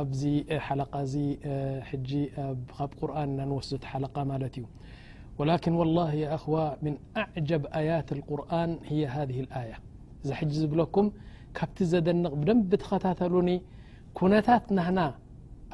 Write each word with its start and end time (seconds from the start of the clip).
ኣብዚ 0.00 0.22
ሓለق 0.66 0.92
ዚ 1.12 1.20
ካብ 2.76 2.90
قርን 3.00 3.20
እናنወስቲ 3.34 3.82
ሓለق 3.92 4.16
ማለት 4.32 4.54
እዩ 4.60 4.66
ولكن 5.40 5.72
والله 5.80 6.10
ي 6.24 6.26
خو 6.42 6.54
من 6.84 6.94
أعجب 7.22 7.62
آياት 7.80 8.08
القርن 8.16 8.70
هي 8.90 9.02
هذه 9.16 9.38
اية 9.62 9.76
እዚ 10.22 10.30
ሕج 10.38 10.50
ዝብለኩም 10.62 11.06
ካብቲ 11.56 11.76
ዘደንቕ 11.92 12.32
ብደንተኸታተلኒ 12.40 13.48
ኩነታት 14.18 14.64
ናهና 14.76 15.00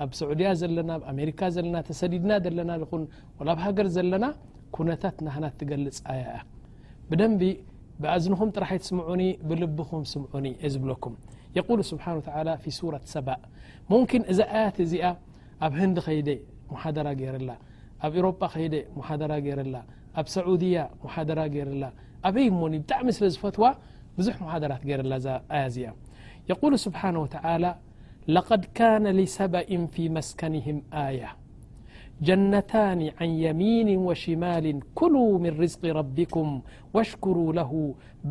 ኣብ 0.02 0.10
سዑድያ 0.20 0.48
ዘለና 0.60 0.90
ኣሜሪካ 1.12 1.40
ዘለና 1.56 1.76
ተሰዲድና 1.88 2.32
ዘለና 2.44 2.70
ኹ 2.90 2.92
و 3.38 3.40
ብ 3.56 3.58
ሃገር 3.64 3.86
ዘለና 3.96 4.24
كነታት 4.74 5.16
ናهና 5.26 5.44
ትገልጽ 5.60 5.98
ኣያ 6.12 6.24
ብደንብ 7.10 7.40
ብኣዝንኹም 8.02 8.50
ጥራሐት 8.56 8.82
ስምዑኒ 8.88 9.22
ብልብኹም 9.48 10.02
ስምዑኒ 10.12 10.46
ዝብለኩም 10.74 11.14
يقول 11.56 11.84
سبحانه 11.84 12.16
وتعالى 12.16 12.58
في 12.58 12.70
سورة 12.70 13.00
سب 13.04 13.30
ممكن 13.90 14.20
اذا 14.22 14.44
آيت 14.44 14.82
ز 14.82 14.94
اب 15.62 15.72
هند 15.82 15.98
يد 16.08 16.30
محادرة 16.70 17.10
يرل 17.24 17.50
رو 18.22 18.32
يد 18.64 18.74
محر 18.96 19.20
رل 19.58 19.76
سعودية 20.34 20.82
محادرة 21.04 21.44
رل 21.68 21.84
أبي 22.28 22.46
من 22.50 22.72
بتعم 22.84 23.06
سلزفتو 23.16 23.64
بزح 24.18 24.36
محدرات 24.44 24.82
رلي 25.00 25.18
ز 25.74 25.78
يقول 26.52 26.72
سبحانه 26.86 27.20
وتعالى 27.24 27.72
لقد 28.36 28.62
كان 28.78 29.04
لسبئ 29.18 29.70
في 29.94 30.02
مسكنهم 30.16 30.78
آية 31.06 31.30
جنتان 32.28 33.00
عن 33.20 33.28
يمين 33.46 33.88
وشمال 34.06 34.66
كلوا 34.98 35.32
من 35.44 35.52
رزق 35.62 35.82
ربكم 36.00 36.48
و 36.94 37.00
اشكروا 37.04 37.50
له 37.58 37.72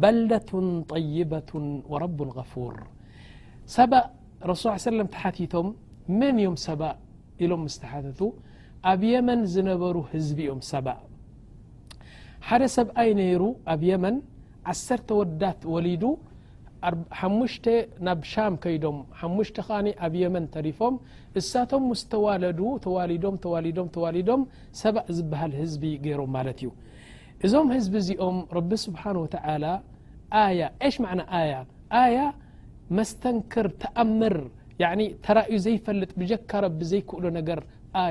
بلدة 0.01 0.55
طيبة 0.93 1.53
ورب 1.91 2.19
غفور 2.37 2.75
ሰባእ 3.75 4.05
ረሱ 4.49 4.63
ه 4.73 4.77
ሰለም 4.85 5.07
ተሓቲቶም 5.15 5.67
መን 6.19 6.35
እዮም 6.43 6.55
ሰባእ 6.67 6.93
ኢሎም 7.43 7.61
ምስ 7.65 7.75
ተሓተቱ 7.81 8.19
ኣብ 8.91 9.01
የመን 9.13 9.41
ዝነበሩ 9.53 9.95
ህዝቢኦም 10.13 10.59
ሰባእ 10.71 10.99
ሓደ 12.47 12.61
ሰብኣይ 12.77 13.09
ነይሩ 13.21 13.41
ኣብ 13.73 13.81
የመን 13.89 14.15
ዓሰርተ 14.73 15.09
ወዳት 15.19 15.61
ወሊዱ 15.73 16.03
ሓሙሽተ 17.19 17.65
ናብ 18.07 18.19
ሻም 18.31 18.53
ከይዶም 18.63 18.97
ሓሙሽተ 19.21 19.57
ኸኒ 19.69 19.87
ኣብ 20.05 20.13
የመን 20.23 20.45
ተሪፎም 20.57 20.97
እሳቶም 21.39 21.85
ስ 22.01 22.03
ተዋለዱ 22.13 22.59
ተዋሊዶም 22.85 23.35
ተዋሊዶም 23.45 23.87
ተዋሊዶም 23.97 24.41
ሰባእ 24.81 25.07
ዝበሃል 25.17 25.53
ህዝቢ 25.61 25.83
ገይሮም 26.05 26.31
ማለት 26.37 26.59
እዩ 26.63 26.69
እዞም 27.47 27.67
ህዝቢ 27.77 27.93
እዚኦም 28.03 28.37
ረቢ 28.57 28.71
ስብሓነه 28.87 29.21
وተ 29.25 29.35
ያ 30.61 30.65
ሽ 30.93 30.97
ያ 32.17 32.23
መስተንክር 32.97 33.67
ተأምር 33.81 34.35
ተራእዩ 35.25 35.55
ዘይፈልጥ 35.65 36.11
ጀካ 36.31 36.51
ረቢ 36.65 36.79
ዘይክእሎ 36.91 37.23
ነገር 37.37 37.59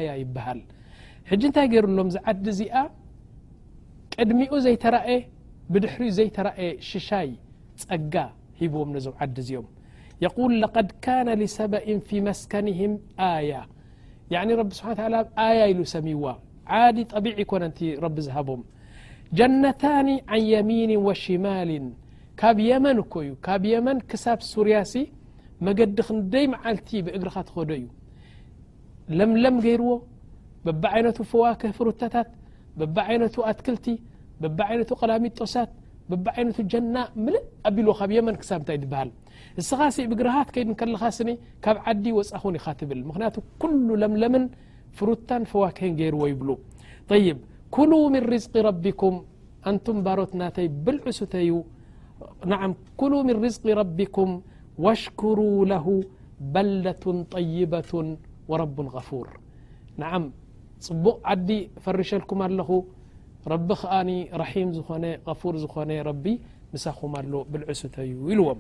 ያ 0.07 0.11
ይበሃል 0.23 0.61
ሕጂ 1.30 1.42
ንታይ 1.51 1.67
ገይሩ 1.73 1.86
ሎም 1.98 2.08
ዝዓዲ 2.14 2.45
እዚኣ 2.52 2.75
ቅድሚኡ 4.14 4.52
ዘይተረአ 4.67 5.07
ብድሕሪኡ 5.73 6.11
ዘይተረአ 6.19 6.58
ሽሻይ 6.89 7.30
ፀጋ 7.85 8.14
ሂብዎም 8.63 8.91
ነዞ 8.98 9.08
ዓዲ 9.23 9.36
እዚኦም 9.45 9.67
يقول 10.27 10.52
لقد 10.64 10.89
كان 11.05 11.29
لሰبእ 11.41 11.86
في 12.07 12.17
መስكንهም 12.29 12.92
آي 13.33 13.51
يعن 14.35 14.48
رب 14.61 14.70
س 14.79 14.81
ل 15.13 15.14
ያ 15.61 15.63
ሰሚዋ 15.95 16.25
ዓዲ 16.81 16.97
طቢع 17.13 17.36
ኮነ 17.51 17.63
ቢ 18.14 18.17
ዝሃቦም 18.27 18.61
جنታن 19.39 20.08
عن 20.33 20.42
يሚين 20.55 20.91
وሽማال 21.07 21.70
ካብ 22.41 22.59
የመን 22.71 22.97
እኮእዩ 23.03 23.31
ካብ 23.47 23.63
የመን 23.73 23.99
ክሳብ 24.11 24.41
ሱርያሲ 24.53 24.93
መገዲ 25.67 25.99
ክንደይ 26.09 26.45
መዓልቲ 26.53 26.89
ብእግርኻ 27.07 27.37
ትኸዶ 27.47 27.71
እዩ 27.79 27.87
ለምለም 29.19 29.57
ገይርዎ 29.65 29.93
በቢዓይነቱ 30.67 31.19
ፈዋክህ 31.31 31.73
ፍሩታታት 31.79 32.29
በቢዓይነቱ 32.81 33.37
ኣትክልቲ 33.51 33.87
በቢ 34.43 34.59
ዓይነቱ 34.69 34.91
ቕላሚ 35.01 35.25
ጦሳት 35.39 35.71
በቢዓይነቱ 36.11 36.59
ጀና 36.73 36.97
ምልእ 37.25 37.47
ኣቢልዎ 37.69 37.93
ካብ 38.01 38.11
የመን 38.17 38.37
ክሳብ 38.43 38.61
ንታይ 38.65 38.77
ትብሃል 38.83 39.09
እስኻሲ 39.61 39.97
ብእግርካ 40.11 40.37
ትከይድ 40.49 40.69
ከልኻስኒ 40.81 41.31
ካብ 41.65 41.79
ዓዲ 41.93 42.05
ወፃኹን 42.19 42.57
ኢኻ 42.59 42.67
ትብል 42.81 43.01
ምክንያቱ 43.09 43.37
ኩሉ 43.63 43.89
ለምለምን 44.03 44.45
ፍሩታን 45.01 45.43
ፈዋክህን 45.53 45.97
ገይርዎ 46.01 46.23
ይብሉ 46.33 46.49
ይ 47.20 47.27
ኩሉ 47.77 47.93
ምን 48.15 48.25
ርዝቂ 48.33 48.55
ረቢኩም 48.69 49.17
ኣንቱም 49.70 49.99
ባሮት 50.07 50.33
ናተይ 50.43 50.69
ብልዕሱተዩ 50.85 51.51
نعم 52.52 52.70
كلوا 53.01 53.23
من 53.29 53.36
رزق 53.46 53.64
ربكم 53.83 54.29
و 54.84 54.86
اشكروا 54.96 55.58
له 55.73 55.86
بلدة 56.55 57.05
طيبة 57.36 57.92
و 58.48 58.52
رب 58.62 58.79
غفور 58.95 59.27
نعم 60.02 60.23
بق 61.05 61.17
عدي 61.30 61.61
فرشلكم 61.84 62.39
الخ 62.48 62.70
رب 63.52 63.68
خأن 63.83 64.11
رحيم 64.42 64.68
ن 65.02 65.05
غفور 65.28 65.52
زخن 65.64 65.90
ربي 66.11 66.34
مسخم 66.74 67.12
اله 67.20 67.40
بالعست 67.52 67.95
ي 68.11 68.12
الوم 68.34 68.58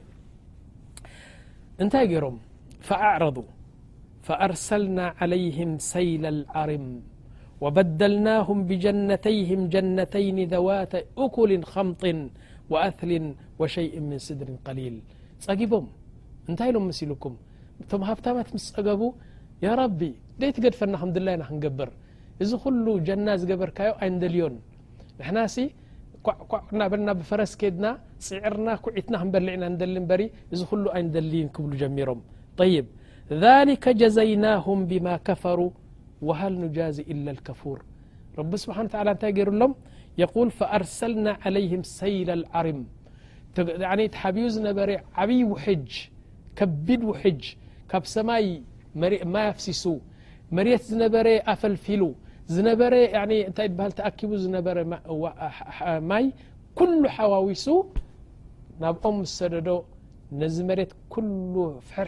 انت 1.82 1.94
جيرم 2.10 2.36
فأعرضوا 2.88 3.48
فأرسلنا 4.26 5.06
عليهم 5.20 5.70
سيل 5.94 6.24
العرم 6.34 6.86
و 7.62 7.64
بدلناهم 7.78 8.58
بجنتيهم 8.68 9.60
جنتين 9.74 10.36
ذواة 10.54 10.92
أكل 11.24 11.50
خمط 11.72 12.02
وأሊ 12.72 13.00
وشይء 13.60 13.94
ምن 14.04 14.12
ስድሪ 14.26 14.50
قሊል 14.66 14.96
ፀጊቦም 15.44 15.86
እንታይ 16.48 16.68
ኢሎም 16.70 16.84
ምሲ 16.90 17.00
ሉኩም 17.12 17.34
እቶም 17.82 18.02
ሃብታማት 18.08 18.48
ምስ 18.56 18.64
ፀገቡ 18.76 19.02
ያ 19.64 19.68
رቢ 19.80 20.00
ደይ 20.40 20.50
ትገድፈና 20.56 20.94
ከምላ 21.02 21.28
ና 21.40 21.42
ክንገብር 21.48 21.90
እዚ 22.42 22.50
ኩሉ 22.64 22.84
ጀና 23.06 23.26
ዝገበርካዮ 23.40 23.90
ኣይንደልዮን 24.04 24.54
ንሕና 25.18 25.38
ሲ 25.54 25.66
ናበና 26.80 27.08
ብፈረስ 27.20 27.52
ከድና 27.60 27.86
ፅዕርና 28.26 28.68
ኩዒትና 28.84 29.14
ክንበልዕና 29.22 29.64
ንደሊ 29.74 29.96
በሪ 30.10 30.22
እዚ 30.54 30.60
ኩሉ 30.72 30.84
ኣይንደሊ 30.96 31.32
ክብሉ 31.56 31.72
ጀሚሮም 31.82 32.20
طይብ 32.60 32.86
ذሊك 33.42 33.84
ጀዘይናهም 34.00 34.80
ብማ 34.90 35.06
ከፈሩ 35.26 35.60
وሃል 36.28 36.54
نجዚ 36.62 36.98
إላ 37.12 37.26
الكፉር 37.36 37.78
ረቢ 38.38 38.50
ስብሓን 38.64 38.86
ل 38.92 39.08
እንታይ 39.14 39.32
ገይሩሎም 39.38 39.72
يقل 40.22 40.48
فأርሰልና 40.58 41.26
علይهም 41.44 41.82
ሰይለ 41.98 42.28
الዓርም 42.38 42.80
ሓቢዩ 44.20 44.46
ዝነበረ 44.56 44.90
ዓብይ 45.20 45.40
ውሕጅ 45.52 45.90
ከቢድ 46.58 47.02
ውሕጅ 47.10 47.42
ካብ 47.90 48.04
ሰማይ 48.14 48.44
ማይ 49.34 49.46
ኣፍሲሱ 49.52 49.84
መሬት 50.56 50.82
ዝነበረ 50.90 51.26
ኣፈልፊሉ 51.52 52.02
ዝነበ 52.54 52.80
እታይ 53.48 53.68
ሃ 53.80 53.86
ተኣኪቡ 53.98 54.30
ዝነበረ 54.44 54.76
ማይ 56.10 56.24
ኩل 56.78 56.92
ሓዋዊሱ 57.16 57.64
ናብኦም 58.82 59.16
ሰደዶ 59.38 59.70
ነዚ 60.40 60.56
መሬት 60.70 60.90
كل 61.12 61.28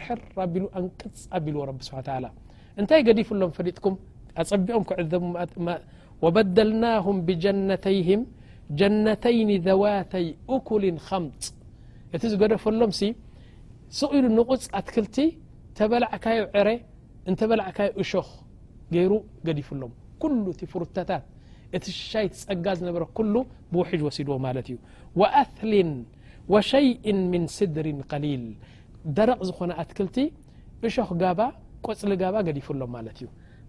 ርሕር 0.01 0.19
ኣቢሉ 0.45 0.63
ኣንቅፅ 0.79 1.13
ኣቢልዎ 1.37 1.61
ረብ 1.69 1.79
ስሓ 1.87 1.97
ላ 2.23 2.25
እንታይ 2.79 3.01
ገዲፍ 3.07 3.29
ሎም 3.41 3.51
ፈሊጥኩም 3.57 3.95
ኣጸቢኦም 4.41 4.83
ክዕዘ 4.89 5.11
و 6.23 6.25
በደልናهም 6.35 7.15
ብጀنተይهም 7.27 8.21
ጀنተይን 8.79 9.49
ذዋاተይ 9.67 10.27
እኩል 10.55 10.83
خምፅ 11.07 11.43
እቲ 12.15 12.23
ዝገደፈሎም 12.33 12.91
ሲ 12.99 13.01
ስቕኢሉ 13.99 14.25
ንቑፅ 14.37 14.63
ኣትክልቲ 14.79 15.15
ተበላዕካዮ 15.77 16.39
ዕረ 16.59 16.69
እንተበላዕካዮ 17.29 17.89
እሾኽ 18.03 18.29
ገይሩ 18.95 19.11
ገዲፉ 19.47 19.69
ሎም 19.81 19.91
ኩሉ 20.21 20.45
እቲ 20.55 20.61
ፍርተታት 20.73 21.25
እቲ 21.77 21.85
ሻይ 22.11 22.27
ትጸጋ 22.33 22.65
ዝነበረ 22.79 23.03
ኩሉ 23.17 23.33
ብውሕጅ 23.73 24.01
ወሲድዎ 24.07 24.35
ማለት 24.47 24.67
እዩ 24.71 24.77
و 25.19 25.21
አثሊ 25.41 25.73
و 26.53 26.55
ሸይء 26.71 27.05
ምن 27.33 27.43
ስድር 27.57 27.85
قሊيል 28.11 28.43
ደረቕ 29.17 29.39
ዝኾነ 29.49 29.71
ኣትክልቲ 29.83 30.17
እሾኽ 30.87 31.09
ጋባ 31.23 31.39
ቆፅሊ 31.85 32.11
ጋባ 32.23 32.35
ገዲፉ 32.47 32.67
ሎም 32.79 32.91
ማለት 32.95 33.17
እዩ 33.21 33.27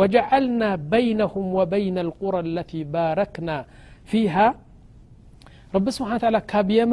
وجعلنا 0.00 0.70
بينهم 0.94 1.44
وبين 1.56 1.96
القرى 1.98 2.40
التي 2.46 2.80
باركنا 2.94 3.58
فيها 4.10 4.46
رب 5.74 5.86
سبحان 5.94 6.14
و 6.16 6.18
تعل 6.22 6.38
ك 6.50 6.54
يم 6.70 6.92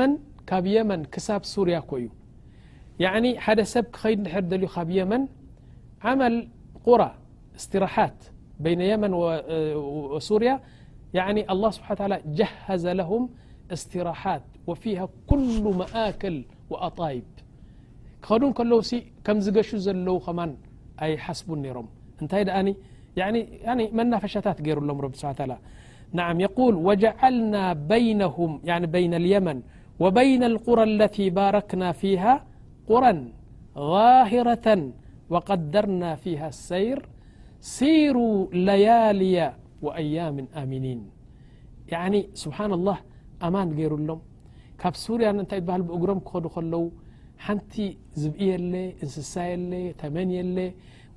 كب 0.50 0.66
يمن 0.76 1.00
كسب 1.14 1.42
سوري 1.54 1.78
كي 1.90 2.06
يعني 3.04 3.30
حد 3.44 3.60
سب 3.74 3.86
كي 4.02 4.14
حر 4.34 4.44
لي 4.60 4.66
ب 4.90 4.90
يمن 5.00 5.22
عمل 6.08 6.34
قرى 6.88 7.10
استراحات 7.60 8.18
بين 8.66 8.82
يمن 8.92 9.12
وسوريا 10.16 10.56
يعني 11.20 11.42
الله 11.54 11.70
سبحان 11.78 11.96
و 12.00 12.04
عل 12.06 12.14
جهز 12.40 12.86
لهم 13.00 13.24
استراحات 13.76 14.44
وفيها 14.70 15.06
كل 15.30 15.56
مكل 15.82 16.36
و 16.72 16.76
أطايب 16.90 17.30
خዱ 18.28 18.42
كلو 18.58 18.78
كم 19.26 19.38
زشو 19.46 19.78
زلو 19.86 20.18
م 20.38 20.40
اي 21.04 21.12
حسب 21.26 21.50
نرم 21.64 21.88
يعني 23.20 23.40
يعني 23.68 23.84
منافشتات 24.00 24.58
جير 24.66 24.78
لم 24.90 24.98
رب 25.04 25.16
سبحا 25.22 25.32
و 25.32 25.38
تعلى 25.40 25.58
نعم 26.20 26.36
يقول 26.48 26.74
و 26.88 26.90
جعلنا 27.04 27.64
بينهم 27.94 28.52
يعني 28.70 28.86
بين 28.98 29.14
اليمن 29.22 29.58
وبين 30.04 30.42
القرى 30.52 30.84
التي 30.94 31.26
باركنا 31.40 31.90
فيها 32.02 32.34
قرا 32.90 33.14
غاهرة 33.94 34.68
و 35.32 35.36
قدرنا 35.50 36.10
فيها 36.24 36.48
السير 36.56 37.00
صيروا 37.78 38.38
ليالي 38.70 39.38
وأيام 39.86 40.38
آمنين 40.62 41.02
يعني 41.94 42.20
سبحان 42.44 42.72
الله 42.78 42.98
أمان 43.48 43.68
جير 43.78 43.94
لم 44.08 44.20
كب 44.82 44.96
سوريا 45.06 45.32
نت 45.40 45.52
بهل 45.68 45.82
بأرم 45.88 46.20
خو 46.30 46.62
لو 46.74 46.84
حنت 47.46 47.74
زبي 48.22 48.40
ي 48.54 48.58
لي 48.72 48.86
انسسا 49.04 49.44
يلي 49.52 49.84
تمن 50.02 50.28
ي 50.38 50.42
لي 50.56 50.68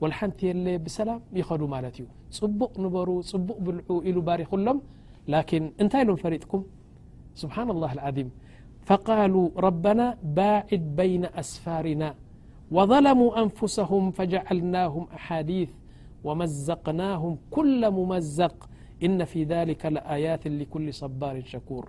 والحنت 0.02 0.38
ي 0.46 0.48
لي 0.64 0.75
بسلام 0.84 1.20
يخلوا 1.40 1.72
ملت 1.75 1.96
ي 2.02 2.04
صبق 2.38 2.72
نبروا 2.84 3.26
صبق 3.32 3.56
بلعو 3.66 3.94
إل 4.08 4.16
بار 4.28 4.40
خ 4.50 4.52
لم 4.66 4.78
لكن 5.34 5.62
انت 5.82 5.93
لهم 6.06 6.16
فريطكم 6.25 6.60
سبحان 7.43 7.69
الله 7.75 7.90
العظيم 7.98 8.28
فقالوا 8.88 9.46
ربنا 9.66 10.06
باعد 10.40 10.82
بين 11.00 11.22
أسفارنا 11.43 12.08
و 12.75 12.78
ظلموا 12.93 13.31
أنفسهم 13.43 14.02
فجعلناهم 14.16 15.04
أحاديث 15.19 15.70
و 16.26 16.28
مزقناهم 16.40 17.32
كل 17.56 17.81
ممزق 17.98 18.56
إن 19.06 19.19
في 19.32 19.40
ذلك 19.52 19.82
لآيات 19.96 20.44
لكل 20.60 20.87
صبار 21.02 21.34
شكور 21.52 21.84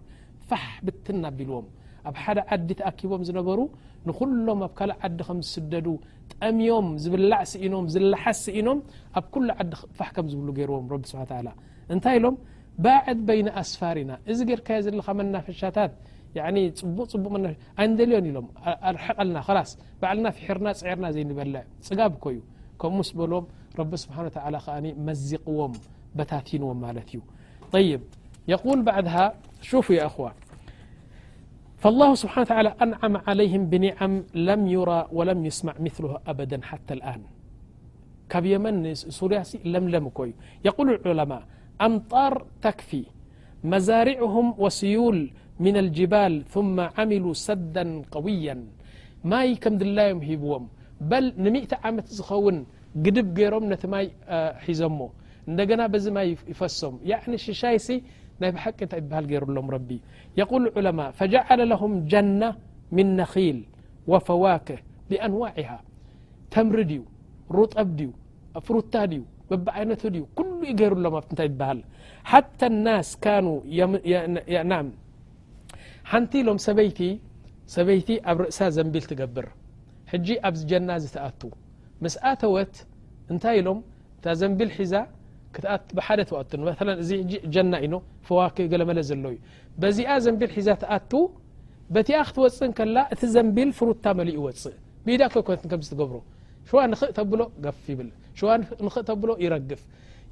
فح 0.50 0.66
بتن 0.86 1.24
بلوم 1.38 1.66
ኣብ 2.10 2.16
ሓደ 2.24 2.40
ዓዲ 2.56 2.70
ተኣኪቦም 2.80 3.22
ዝነበሩ 3.28 3.60
ንኩሎም 4.10 4.60
ኣብ 4.68 4.72
ካልእ 4.80 4.98
ዓዲ 5.08 5.20
ከም 5.28 5.40
ዝስደዱ 5.48 5.88
ጠሚዮም 6.34 6.88
ዝብላዕ 7.04 7.42
ስኢኖም 7.52 7.86
ዝላሓስ 7.94 8.40
ስኢኖም 8.46 8.80
ኣብ 9.20 9.26
ኩሉ 9.34 9.48
ዓዲ 9.62 9.72
ፋሕ 9.98 10.10
ከም 10.16 10.26
ዝብሉ 10.34 10.48
ገይርዎም 10.58 10.86
ረቢ 10.94 11.04
ስብሓ 11.12 11.24
ላ 11.48 11.52
እንታይ 11.94 12.16
ኢሎም 12.20 12.36
ባዕድ 12.86 13.20
በይነ 13.28 13.48
ኣስፋርና 13.62 14.12
እዚ 14.32 14.40
ጌርካዮ 14.52 14.82
ዘለካ 14.88 15.08
መናፈሻታት 15.22 15.94
ፅቡቅፅቡቅ 16.80 17.32
ኣይንደልዮን 17.84 18.26
ኢሎም 18.32 18.48
ኣርሓቀልና 18.90 19.38
ላስ 19.58 19.72
ባዕልና 20.02 20.28
ፍሕርና 20.38 20.68
ፅዕርና 20.82 21.06
ዘይንበለዕ 21.16 21.64
ፅጋብ 21.88 22.14
ኮእዩ 22.26 22.40
ከምኡ 22.82 22.98
ምስ 23.02 23.12
በሎዎም 23.20 23.46
ረቢ 23.80 23.92
ስብሓን 24.04 24.28
ከ 24.36 24.96
መዚቅዎም 25.10 25.74
በታቲንዎም 26.20 26.80
ማለት 26.88 27.10
እዩ 27.16 27.22
ይብ 27.92 28.04
የቁል 28.54 28.82
ባዕድ 28.90 29.10
ሹፉ 29.70 29.88
እዋ 30.10 30.28
فالله 31.78 32.10
سبحان 32.24 32.42
و 32.46 32.50
تعالى 32.54 32.72
أنعم 32.86 33.14
عليهم 33.30 33.62
بنعم 33.74 34.14
لم 34.50 34.62
يرى 34.78 35.02
و 35.18 35.20
لم 35.30 35.40
يسمع 35.50 35.74
مثلها 35.88 36.18
أبدا 36.32 36.58
حتى 36.70 36.94
الآن 36.98 37.22
كب 38.32 38.46
يمن 38.54 38.78
سورياسي 39.18 39.58
لملم 39.74 40.06
كي 40.18 40.30
يقول 40.68 40.88
العلماء 40.96 41.42
أمطار 41.88 42.34
تكفي 42.66 43.04
مزارعهم 43.72 44.48
و 44.64 44.66
سيول 44.82 45.20
من 45.66 45.76
الجبال 45.84 46.34
ثم 46.56 46.78
عملوا 46.98 47.34
سدا 47.48 47.84
قويا 48.16 48.56
ماي 49.32 49.50
كم 49.64 49.76
دلايم 49.82 50.20
هبوم 50.30 50.64
بل 51.10 51.26
نمئت 51.46 51.72
عمت 51.84 52.08
زخون 52.20 52.58
قدب 53.06 53.28
جيرم 53.38 53.64
نت 53.72 53.84
مي 53.94 54.06
حزمه 54.66 55.10
ندنا 55.56 55.86
بزي 55.94 56.12
مي 56.18 56.28
يفسم 56.54 56.94
يعني 57.12 57.36
ايسي 57.64 57.98
ይ 58.46 58.52
بحቂ 58.56 58.80
ل 59.24 59.26
ير 59.36 59.44
ሎم 59.56 59.68
رب 59.76 59.90
يقول 60.42 60.62
العلماء 60.70 61.10
فجعل 61.20 61.60
لهم 61.72 61.92
جنة 62.12 62.50
من 62.96 63.08
نخيل 63.20 63.58
و 64.12 64.14
فواكه 64.28 64.78
بأنواعها 65.10 65.78
ተمر 66.54 66.78
دي 66.90 67.00
رطب 67.58 67.88
د 68.00 68.02
فرታ 68.66 68.94
د 69.12 69.14
ببعنت 69.50 70.02
كل 70.38 70.60
ير 70.84 70.94
ሎ 71.04 71.06
ل 71.06 71.08
حتى 72.32 72.66
الناس 72.74 73.08
كانوا 73.26 73.58
نቲ 76.22 76.34
ሎم 76.48 76.58
ست 76.66 76.80
سበيت 77.76 78.10
ا 78.32 78.32
رእس 78.42 78.60
زنبل 78.78 79.04
تقبر 79.10 79.46
حج 80.12 80.28
جن 80.70 80.90
زتأت 81.04 81.42
مسተوت 82.04 82.74
نታይ 83.34 83.58
ሎم 83.68 83.80
زبل 84.40 84.70
ሓደ 86.08 86.20
ተዋቱመ 86.30 86.64
እዚ 87.02 87.12
ጀና 87.56 87.74
ኢኖ 87.86 87.96
ፈዋክ 88.28 88.58
ገለ 88.72 88.82
መለ 88.90 89.00
ዘለው 89.10 89.32
እዩ 89.36 89.38
በዚኣ 89.82 90.12
ዘንቢል 90.26 90.52
ሒዛ 90.58 90.70
ተኣቱ 90.84 91.12
በቲኣ 91.96 92.20
ክትወፅን 92.28 92.72
ከላ 92.78 92.98
እቲ 93.14 93.22
ዘንቢል 93.36 93.70
ፍሩታ 93.78 94.06
መሊኡ 94.20 94.36
ይወፅእ 94.40 94.76
ብኢዳ 95.06 95.22
ኮይኮነት 95.34 95.64
ከምዝ 95.72 95.88
ትገብሮ 95.94 96.18
ሸዋ 96.70 96.80
ንኽእ 96.92 97.12
ተብሎ 97.18 97.42
ገፍ 97.66 97.80
ይብል 97.92 98.10
ሸዋ 98.40 98.50
ንኽእ 98.88 99.04
ተብሎ 99.10 99.30
ይረግፍ 99.46 99.82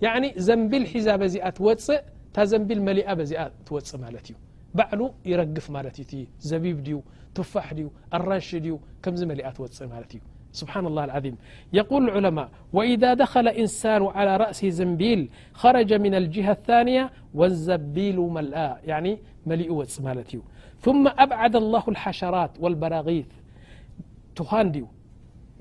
ያ 0.06 0.12
ዘንቢል 0.48 0.84
ሒዛ 0.94 1.08
በዚኣ 1.22 1.46
ትወፅእ 1.60 2.02
ታ 2.38 2.46
ዘንቢል 2.52 2.80
መሊኣ 2.88 3.08
በዚኣ 3.22 3.42
ትወፅእ 3.68 4.00
ማለት 4.06 4.26
እዩ 4.30 4.36
ባዕሉ 4.78 5.02
ይረግፍ 5.32 5.66
ማለት 5.78 5.98
እዩ 6.04 6.24
ዘቢብ 6.50 6.78
ድዩ 6.88 6.98
ቱፋሕ 7.38 7.68
ዩ 7.84 7.88
ኣራንሽ 8.18 8.50
ድዩ 8.66 8.76
ከምዚ 9.04 9.22
መሊኣ 9.34 9.48
ትወፅእ 9.58 9.88
ማለት 9.94 10.12
እዩ 10.18 10.22
سبحان 10.62 10.86
الله 10.88 11.04
العظيم 11.10 11.36
يقول 11.74 12.02
العلماء 12.10 12.48
وإذا 12.74 13.14
دخل 13.14 13.48
إنسان 13.48 14.02
على 14.18 14.38
رأس 14.38 14.66
زنبيل 14.66 15.22
خرج 15.54 15.94
من 15.94 16.14
الجهة 16.16 16.52
الثانية 16.52 17.04
وازبيل 17.34 18.18
مل 18.36 18.50
يني 18.92 19.14
مل 19.50 19.62
و 19.78 19.80
مت 19.80 20.34
ي 20.36 20.40
ثم 20.86 21.04
أبعد 21.26 21.54
الله 21.64 21.84
الحشرات 21.94 22.52
والبراغيث 22.64 23.30
تخان 24.38 24.68
د 24.74 24.76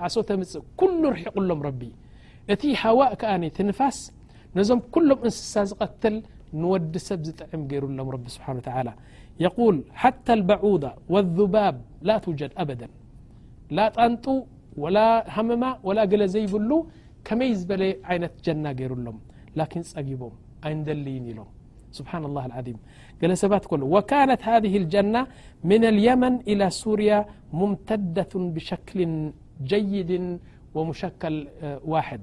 عصوت 0.04 0.28
م 0.40 0.40
كل 0.80 1.00
رحق 1.14 1.36
لم 1.50 1.60
ربي 1.68 1.90
ت 2.60 2.62
هواء 2.82 3.10
كن 3.20 3.42
تنفس 3.58 3.98
نዞم 4.58 4.78
كلم 4.94 5.18
انسس 5.26 5.70
قتل 5.80 6.14
نو 6.62 6.70
سب 7.08 7.22
عم 7.50 7.62
ير 7.74 7.84
لم 7.98 8.08
رب 8.14 8.26
سبحانه 8.36 8.58
و 8.60 8.62
تعالى 8.68 8.92
يقول 9.46 9.76
حتى 10.02 10.32
البعوض 10.38 10.84
والذباب 11.12 11.76
لا 12.08 12.16
توجد 12.24 12.50
أبدا 12.62 12.88
لا 13.76 13.84
طنط 13.96 14.24
ولا 14.82 15.08
همم 15.36 15.62
ولا 15.88 16.02
قل 16.10 16.22
زيبل 16.34 16.70
كمي 17.26 17.50
زبل 17.60 17.82
عينة 18.08 18.32
جنة 18.44 18.70
ير 18.84 18.92
ሎم 19.06 19.18
لكن 19.58 19.80
ፀقبم 19.90 20.32
أيندلين 20.66 21.24
إلم 21.30 21.48
سبحان 21.98 22.22
الله 22.28 22.44
العظيم 22.50 22.78
ل 23.30 23.32
سبت 23.42 23.64
كل 23.70 23.82
وكانت 23.94 24.40
هذه 24.50 24.74
الجنة 24.82 25.20
من 25.70 25.82
اليمن 25.92 26.34
إلى 26.50 26.66
سوريا 26.82 27.18
ممتدة 27.60 28.32
بشكل 28.54 28.98
جيد 29.70 30.10
و 30.76 30.78
مشكل 30.90 31.34
واحد 31.92 32.22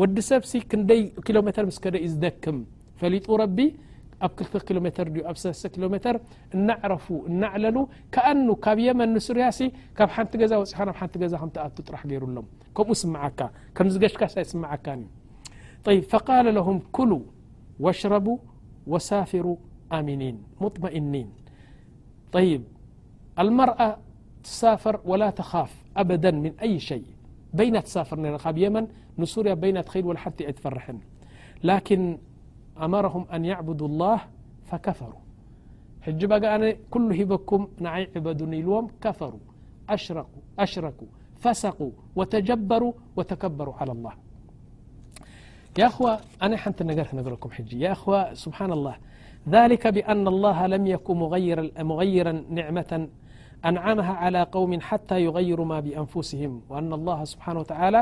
ወዲ 0.00 0.18
ሰብሲ 0.30 0.52
ክደይ 0.70 1.00
ኪሎ 1.26 1.36
ሜተር 1.46 1.64
ምስ 1.68 1.78
ደ 1.94 1.96
ዩ 2.02 2.06
ዝደክም 2.14 2.56
ፈሊጡ 3.00 3.26
ረቢ 3.44 3.58
ኣብ 4.26 4.32
ክተ 4.38 4.54
ኪሎሜተር 4.68 5.08
ኣ 5.30 5.32
ሰተ 5.42 5.70
ኪሎ 5.74 5.84
ሜተር 5.94 6.16
እናረፉ 6.56 7.06
እናዕለሉ 7.30 7.76
ከኣኑ 8.14 8.46
ካብ 8.64 8.78
የመን 8.86 9.10
ንሱርያሲ 9.16 9.58
ካብ 9.98 10.10
ሓንቲ 10.16 10.32
ገዛ 10.42 10.52
ፅ 10.78 10.80
ንቲ 11.06 11.14
ገዛ 11.22 11.34
ከኣ 11.56 11.64
ጥራ 11.88 11.96
ገይሩሎም 12.10 12.46
ከምኡ 12.78 12.96
ስካ 13.02 13.40
ምዝሽካይስምካ 13.88 14.86
ዩ 15.96 16.00
ፈقለ 16.12 16.46
ለهም 16.58 16.78
ኩሉ 16.98 17.12
وሽረቡ 17.84 18.26
ወሳፊሩ 18.94 19.46
ኣሚኒን 19.98 20.36
ሙطመኒን 20.62 21.28
ይ 22.46 22.54
ልመርአ 23.48 23.80
ትሳፍር 24.46 24.96
وላ 25.10 25.22
ተካፍ 25.42 25.70
ኣበደ 26.00 26.24
ምن 26.44 26.54
ይ 26.70 26.74
ሸይ 26.88 27.02
በይና 27.58 27.76
ሳፍር 27.96 28.18
ነ 28.24 28.38
ካብ 28.46 28.56
የመን 28.64 28.84
رلكن 29.18 32.18
امرهم 32.86 33.22
ان 33.34 33.42
يعبدوا 33.50 33.88
الله 33.90 34.18
فكفروا 34.70 35.20
حجبقن 36.04 36.62
كل 36.92 37.06
هبكم 37.20 37.60
نعي 37.86 38.04
عبدنيلوم 38.16 38.84
كفروا 39.04 39.40
أشرقوأشركوا 39.94 41.08
فسقوا 41.42 41.90
وتجبروا 42.18 42.92
وتكبروا 43.16 43.74
على 43.80 43.92
اللهياوياخو 45.76 48.14
سبحان 48.44 48.70
الله 48.78 48.94
ذلك 49.56 49.84
بأن 49.96 50.24
الله 50.34 50.58
لم 50.72 50.84
يكن 50.94 51.16
مغيرا 51.90 52.34
نعمة 52.58 52.92
أنعمها 53.70 54.12
على 54.22 54.40
قوم 54.54 54.70
حتى 54.88 55.16
يغيرو 55.26 55.64
ما 55.72 55.78
بانفسهمنالله 55.84 57.18
سبانهوتالى 57.32 58.00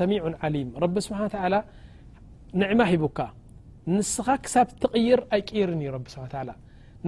سميع 0.00 0.22
عليم 0.42 0.68
رب 0.84 0.96
سبحان 1.06 1.24
تعلى 1.36 1.58
نعم 2.62 2.78
هبك 2.90 3.20
نسኻ 3.96 4.26
كسب 4.44 4.68
تقير 4.82 5.18
ኣيقير 5.36 5.68
ر 5.96 5.96
سح 6.14 6.24
لى 6.48 6.54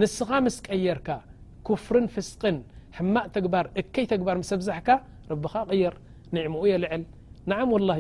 نسኻ 0.00 0.28
مس 0.44 0.56
ቀيرك 0.66 1.08
كفر 1.66 1.94
فسق 2.14 2.42
حمء 2.96 3.24
تግبر 3.34 3.64
እكي 3.80 4.04
قر 4.24 4.36
مس 4.42 4.50
بزحك 4.60 4.88
رب 5.32 5.44
ير 5.82 5.92
نعم 6.36 6.52
يلعل 6.72 7.02
نع 7.50 7.58
والله 7.74 7.98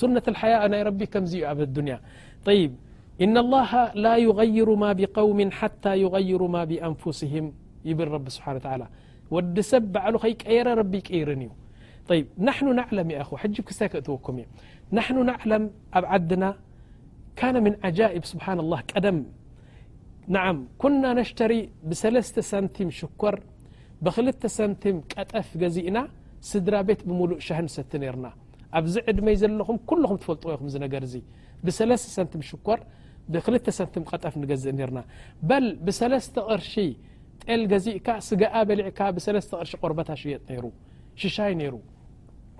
سنة 0.00 0.26
الحياة 0.32 0.60
ي 0.80 0.82
رب 0.88 1.00
كمز 1.12 1.32
الدني 1.66 1.96
طي 2.46 2.60
إن 3.24 3.34
الله 3.44 3.70
لا 4.04 4.14
يغير 4.26 4.68
ما 4.82 4.90
بقوم 5.00 5.38
حتى 5.60 5.92
يغير 6.04 6.40
ما 6.54 6.62
بأنفسهم 6.70 7.44
يبل 7.88 8.08
رب 8.16 8.26
سبحان 8.36 8.54
و 8.56 8.60
على 8.72 8.86
وዲ 9.34 9.56
سب 9.72 9.84
بعل 9.94 10.14
يቀير 10.32 10.66
رب 10.80 10.92
يقير 11.00 11.28
ናح 12.46 12.56
ናعለም 12.78 13.08
ኹ 13.28 13.30
ጅብ 13.54 13.64
ክሳይ 13.68 13.88
ክእትወኩም 13.92 14.36
እ 14.42 14.44
ናح 14.96 15.06
ናعለም 15.28 15.64
ኣብ 15.98 16.04
ዓድና 16.14 16.44
ካ 17.38 17.40
ምن 17.66 17.74
عጃእ 17.86 18.12
ስብሓ 18.32 18.46
الله 18.64 18.80
ቀደም 18.92 19.18
ዓ 20.44 20.46
ኩና 20.82 21.02
ነሽተሪ 21.18 21.52
ብሰለስተ 21.90 22.36
ሰንቲ 22.50 22.76
ሽኮር 23.00 23.34
ብክልተ 24.04 24.42
ሰንቲ 24.58 24.82
ቀጠፍ 25.12 25.48
ገዚእና 25.62 25.98
ስድራ 26.50 26.74
ቤት 26.88 27.00
ብሙሉእ 27.08 27.40
ሸهሰቲ 27.46 27.90
ነرና 28.02 28.26
ኣብዚ 28.78 28.94
ዕድመይ 29.10 29.36
ዘለኹም 29.42 29.78
ኩلም 29.90 30.12
ትፈልጥዎ 30.20 30.48
ይኹ 30.54 30.62
ነገርዚ 30.84 31.14
ብሰለስተ 31.66 32.08
ሰንቲ 32.16 32.32
ሽኮር 32.50 32.80
ብክል 33.34 33.54
ሰንቲ 33.78 33.94
ቀጠፍ 34.10 34.34
ገዝእ 34.50 34.74
ና 34.96 34.98
በ 35.48 35.60
ብሰለተ 35.86 36.36
ቅርሺ 36.48 36.72
ጤል 37.44 37.62
ገዚእካ 37.72 38.08
ስግኣ 38.28 38.54
በሊዕ 38.70 38.86
ብ 39.16 39.18
ቅርሺ 39.52 39.72
ቆርታ 39.82 40.10
ሽየጥ 40.22 40.42
ሽሻይ 41.22 41.52
ነይሩ 41.60 41.74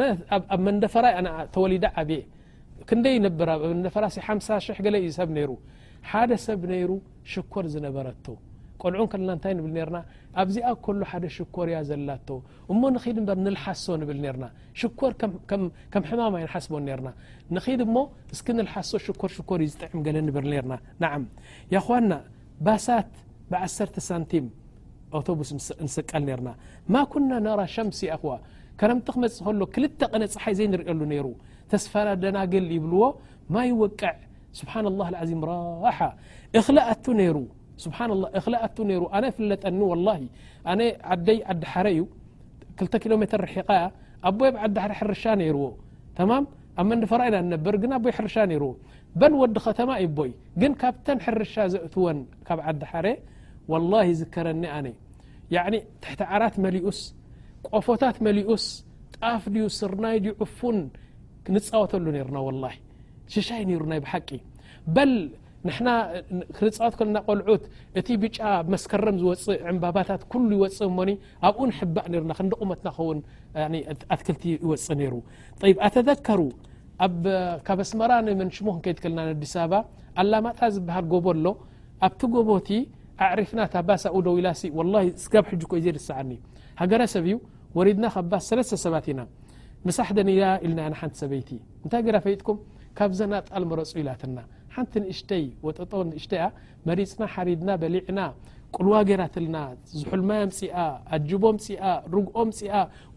ነኣብ 0.00 0.52
መንደፈራይ 0.66 1.14
ተወሊዳ 1.54 1.84
ዓብ 2.02 2.10
ክንደይ 2.90 3.16
ነብራ 3.26 3.50
መንደፈራሲ 3.72 4.14
ሓሳ 4.28 4.46
ሽ0 4.66 4.78
ገለ 4.86 4.94
እዩ 5.02 5.10
ሰብ 5.18 5.28
ነይሩ 5.38 5.50
ሓደ 6.10 6.30
ሰብ 6.46 6.60
ነይሩ 6.72 6.90
ሽኮር 7.32 7.64
ዝነበረቶ 7.74 8.26
ቆልዑን 8.82 9.08
ከልና 9.12 9.30
እንታይ 9.36 9.52
ንብል 9.58 9.72
ነርና 9.76 9.98
ኣብዚኣ 10.42 10.68
ከሎ 10.84 11.00
ሓደ 11.10 11.24
ሽኮር 11.34 11.68
እያ 11.72 11.80
ዘላ 11.88 12.10
ቶ 12.28 12.36
እሞ 12.72 12.80
ንክድ 12.94 13.16
እበር 13.22 13.38
ንልሓሶ 13.46 13.84
ንብል 14.02 14.18
ነርና 14.24 14.46
ሽኮር 14.80 15.12
ከም 15.92 16.02
ሕማም 16.10 16.36
ይ 16.40 16.44
ንሓስቦ 16.46 16.72
ነርና 16.88 17.10
ንክድ 17.56 17.82
ሞ 17.94 18.06
እስኪ 18.36 18.46
ንልሓሶ 18.58 18.92
ሽኮር 19.06 19.30
ሽኮር 19.36 19.58
እዩ 19.64 19.70
ዝጥዕም 19.74 20.02
ገለ 20.06 20.16
ንብር 20.28 20.46
ነርና 20.52 20.74
ናዓም 21.04 21.26
ያኹዋና 21.74 22.12
ባሳት 22.68 23.12
ብዓሰርተ 23.52 23.96
ሳንቲም 24.08 24.46
ራ 27.60 27.68
ሸስ 27.76 28.02
ዋ 28.30 28.36
ከረምቲ 28.80 29.06
ክመፅ 29.14 29.34
ከሎ 29.46 29.62
ክልተ 29.72 30.00
ቐነፀሓይ 30.12 30.52
ዘይ 30.58 30.66
ንሪሉ 30.72 31.00
ሩ 31.24 31.28
ተስፈናደናግል 31.70 32.66
ይብልዎ 32.76 33.02
ማ 33.54 33.56
ይወቅዕ 33.70 34.12
ስብሓ 34.58 34.72
له 34.84 35.08
ዚ 35.28 35.32
ራ 35.48 35.52
እኽሊ 36.58 36.76
ኣ 36.88 36.96
ይሩ 37.26 37.36
እ 37.78 37.88
ኣነ 39.16 39.24
ፍለጠ 39.36 39.62
ኣነ 40.70 40.80
ይ 40.86 40.92
ዲ 41.26 41.30
ረ 41.86 41.86
እዩ 41.96 42.00
2ተ 42.86 42.94
ኪሎሜር 43.02 43.44
ኣቦይ 44.28 44.48
ርሻ 45.12 45.24
ዎ 45.66 45.68
ኣብ 46.80 46.88
መፈራ 47.02 47.20
ኣይ 47.26 48.22
ርሻ 48.28 48.38
በን 49.20 49.32
ወዲ 49.42 49.56
ኸተማ 49.66 49.90
ይቦይ 50.06 50.28
ግን 50.60 50.72
ካብተን 50.80 51.18
ሕርሻ 51.26 51.54
ዘእትወን 51.74 52.18
ካብ 52.48 52.58
ዲ 52.80 53.12
وه 53.72 54.04
ዝከረኒ 54.20 54.62
ትሕቲ 56.02 56.20
ዓራት 56.36 56.54
መሊኡስ 56.64 56.98
ቆፎታት 57.72 58.16
መሊኡስ 58.26 58.64
ጣፍ 59.16 59.42
ድዩ 59.54 59.64
ስርናይ 59.78 60.16
ዩ 60.26 60.28
ዕፉን 60.44 60.78
ንፃወተሉ 61.54 62.04
ና 62.62 62.64
ሽሻይ 63.34 63.62
ሩ 63.80 63.82
ናይ 63.92 64.00
ቂ 64.28 64.30
ክንፃወት 66.58 67.00
ና 67.14 67.16
ቆልዑት 67.28 67.62
እቲ 68.00 68.08
ብጫ 68.22 68.38
መስከረም 68.74 69.16
ዝፅእ 69.22 69.60
ዕምባባታት 69.72 70.20
ይፅ 70.68 70.76
እሞ 70.90 70.98
ኣብኡ 71.48 71.62
ሕባእ 71.78 72.06
ና 72.30 72.32
ክንደቕመትናኸንትክልቲ 72.38 74.42
ይወፅ 74.64 74.86
ሩ 75.12 75.14
ኣተዘከሩ 75.88 76.40
ካብ 77.66 77.78
ስመራ 77.90 78.10
ምሽሙ 78.40 78.66
ክከ 78.86 79.04
ልናኣዲ 79.12 79.42
ኣላማጣ 80.20 80.58
ዝሃል 80.76 81.04
ጎቦ 81.14 81.26
ኣሎ 81.36 81.46
ኣብቲ 82.06 82.20
ጎቦ 82.36 82.48
ኣሪፍና 83.28 83.60
ታደው 83.72 84.36
ኢላ 84.40 84.48
ብ 85.48 85.50
ኮ 85.70 85.72
ዘርስዓኒ 85.86 86.30
ሃገረሰብእዩ 86.80 87.34
ወሪድና 87.78 88.04
ስ 88.48 88.50
ለ 88.58 88.60
ሰባትኢና 88.84 89.20
ሳሕደኒ 89.98 90.30
ኢልናን 90.66 90.94
ሰይቲእንታይ 91.20 92.02
ፈጥኩም 92.26 92.58
ዘናጣረፁ 93.18 93.70
ኢላናንቲ 94.02 94.92
ሽተይሽ 95.18 96.24
መሪፅና 96.88 97.22
ሪድና 97.48 97.68
በሊዕና 97.82 98.20
ቁልዋ 98.76 98.96
ገራትልና 99.10 99.56
ዝልማፅ 100.00 100.58
ኣጅቦም 101.16 101.56
ርግኦም 102.16 102.50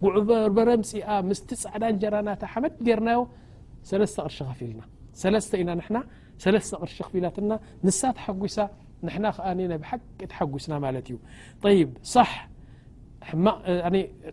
ጉዕበርበረምፅ 0.03 0.91
ምስ 1.31 1.41
ፃዕዳን 1.65 1.95
ጀናመድ 2.03 2.75
ገርናዮ 2.87 3.19
ቅር 3.89 4.01
ልናርኢላሳጉሳ 5.53 5.97
ንና 9.07 9.25
ከ 9.35 9.37
ና 9.71 9.75
ብሓቂ 9.83 10.01
ተሓጒስና 10.31 10.73
ማለት 10.85 11.05
እዩ 11.11 11.17
ይ 11.77 11.81
ص 12.13 12.17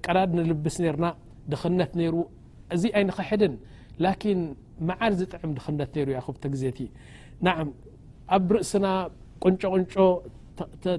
ቀዳድ 0.05 0.31
ንልብስ 0.39 0.77
ነርና 0.85 1.07
ድኽነት 1.53 1.93
ነይሩ 2.01 2.15
እዚ 2.75 2.85
ኣይንክሕድን 2.99 3.55
لكን 4.05 4.39
መዓድ 4.89 5.13
ዝጥዕም 5.21 5.51
ድኽነት 5.57 5.91
ሩ 6.07 6.11
ብተግዜቲ 6.37 6.79
ን 7.45 7.47
ኣብ 8.37 8.47
ርእስና 8.55 8.87
ቁንጮ 9.45 9.61
ቁንጮ 9.75 9.95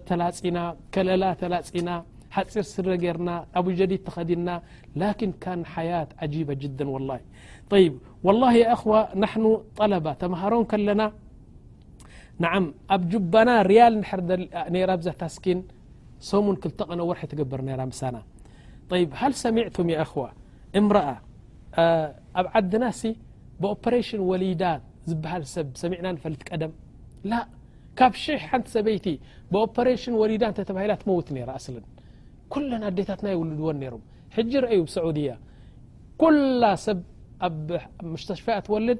ተላፂና 0.08 0.58
ከለላ 0.94 1.24
ተላፂና 1.42 1.90
ሓፂር 2.36 2.66
ስረ 2.74 2.88
ጌርና 3.04 3.30
ኣብ 3.60 3.66
ጀዲድ 3.80 4.02
ተኸዲና 4.08 4.50
ላكን 5.02 5.32
ካ 5.44 5.46
ሓያት 5.74 6.10
عጂባ 6.24 6.50
ጅደ 6.62 6.80
وا 7.74 7.84
واله 8.26 8.56
خዋ 8.82 8.94
ናሕ 9.22 9.34
طለባ 9.80 10.06
ተምሃሮን 10.22 10.64
ከለና 10.72 11.02
نع 12.44 12.54
ኣብ 12.96 13.02
جባና 13.12 13.50
رያል 13.72 13.96
ዛ 15.08 15.10
ታስ 15.22 15.36
ሰሙ 16.30 16.46
ክተቀነወር 16.64 17.18
ትقብር 17.32 17.62
ሳ 18.00 18.04
هل 19.22 19.34
ሰሚعቱም 19.44 19.88
የ 19.94 19.96
خو 20.12 20.22
እምرأ 20.80 21.06
ኣብ 22.40 22.46
ዓدና 22.58 22.84
ሲ 23.00 23.02
بኦرሽን 23.62 24.22
ወሊዳ 24.30 24.64
ዝብሃል 25.10 25.44
ሰብ 25.56 25.68
ሰሚعና 25.82 26.08
ፈل 26.24 26.36
ቀደም 26.50 26.72
ل 27.30 27.32
ካብ 28.00 28.14
ش 28.24 28.26
ሓንቲ 28.50 28.66
ሰበይቲ 28.76 29.06
ኦሽ 29.64 30.04
وሊዳ 30.22 30.44
እተ 30.54 30.60
ተላ 30.70 30.92
ትመውት 31.02 31.28
ر 31.50 31.52
ስ 31.66 31.68
كل 32.54 32.70
ኣዴታትና 32.90 33.28
يوልድዎ 33.36 33.68
ر 33.94 33.96
حج 34.36 34.52
ረأዩ 34.66 34.82
سعي 34.96 35.28
كل 36.22 36.62
ሰብ 36.86 37.00
مስተሽፋي 38.14 38.60
ወልድ 38.74 39.00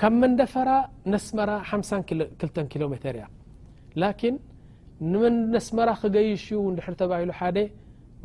ካብ 0.00 0.14
መንደፈራ 0.22 0.70
ነስመራ 1.12 1.50
ሓምሳ 1.68 1.88
ክልተን 2.08 2.66
ኪሎ 2.72 2.82
ሜተር 2.92 3.16
እያ 3.18 3.24
ላኪን 4.00 4.36
ነስመራ 5.54 5.90
ክገይሽዩ 6.02 6.58
ንድሕር 6.74 6.94
ተባሂሉ 7.00 7.30
ሓደ 7.38 7.58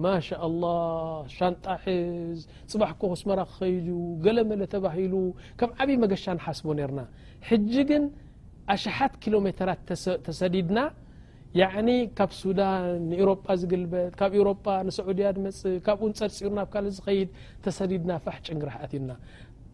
ማሻኣላ 0.03 0.63
ሻንጣሒዝ 1.37 2.41
ፅባሕ 2.73 2.91
ኮ 3.01 3.09
ስመራ 3.21 3.39
ክኸይድዩ 3.51 3.89
ገለመለ 4.25 4.61
ተባሂሉ 4.75 5.13
ከም 5.61 5.71
ዓብዪ 5.85 5.97
መገሻ 6.03 6.23
ንሓስቦ 6.39 6.67
ነርና 6.79 7.01
ሕጂግን 7.49 8.05
ኣሽሓት 8.75 9.15
ኪሎ 9.23 9.35
ሜተራት 9.47 9.81
ተሰዲድና 10.27 10.79
ያዕ 11.61 11.73
ካብ 12.17 12.31
ሱዳን 12.41 12.85
ንኤሮጳ 13.09 13.47
ዝግልበጥ 13.61 14.11
ካብ 14.19 14.31
ኤውሮጳ 14.37 14.65
ንስዑድያ 14.87 15.27
ድመፅእ 15.37 15.75
ካብኡ 15.87 16.03
ንፀርፂሩ 16.13 16.49
ናብ 16.59 16.69
ካል 16.75 16.85
ዝኸይድ 16.97 17.29
ተሰዲድና 17.65 18.11
ፋሕ 18.25 18.37
ጭንግራሕ 18.47 18.77
ኣትና 18.85 19.09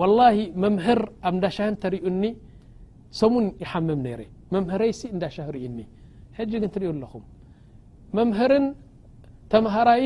والله 0.00 0.36
مምهር 0.64 1.00
ኣብ 1.28 1.34
ዳ 1.42 1.46
شه 1.56 1.66
ተرኡኒ 1.82 2.22
ሰሙ 3.20 3.32
يحمም 3.64 4.00
ነر 4.06 4.20
مምهرይ 4.54 4.90
እዳ 5.14 5.22
شه 5.36 5.46
ኡኒ 5.64 5.78
حجግ 6.36 6.62
ትرዩ 6.74 6.88
ለኹم 7.02 7.24
مምهር 8.18 8.52
ተمهራይ 9.52 10.04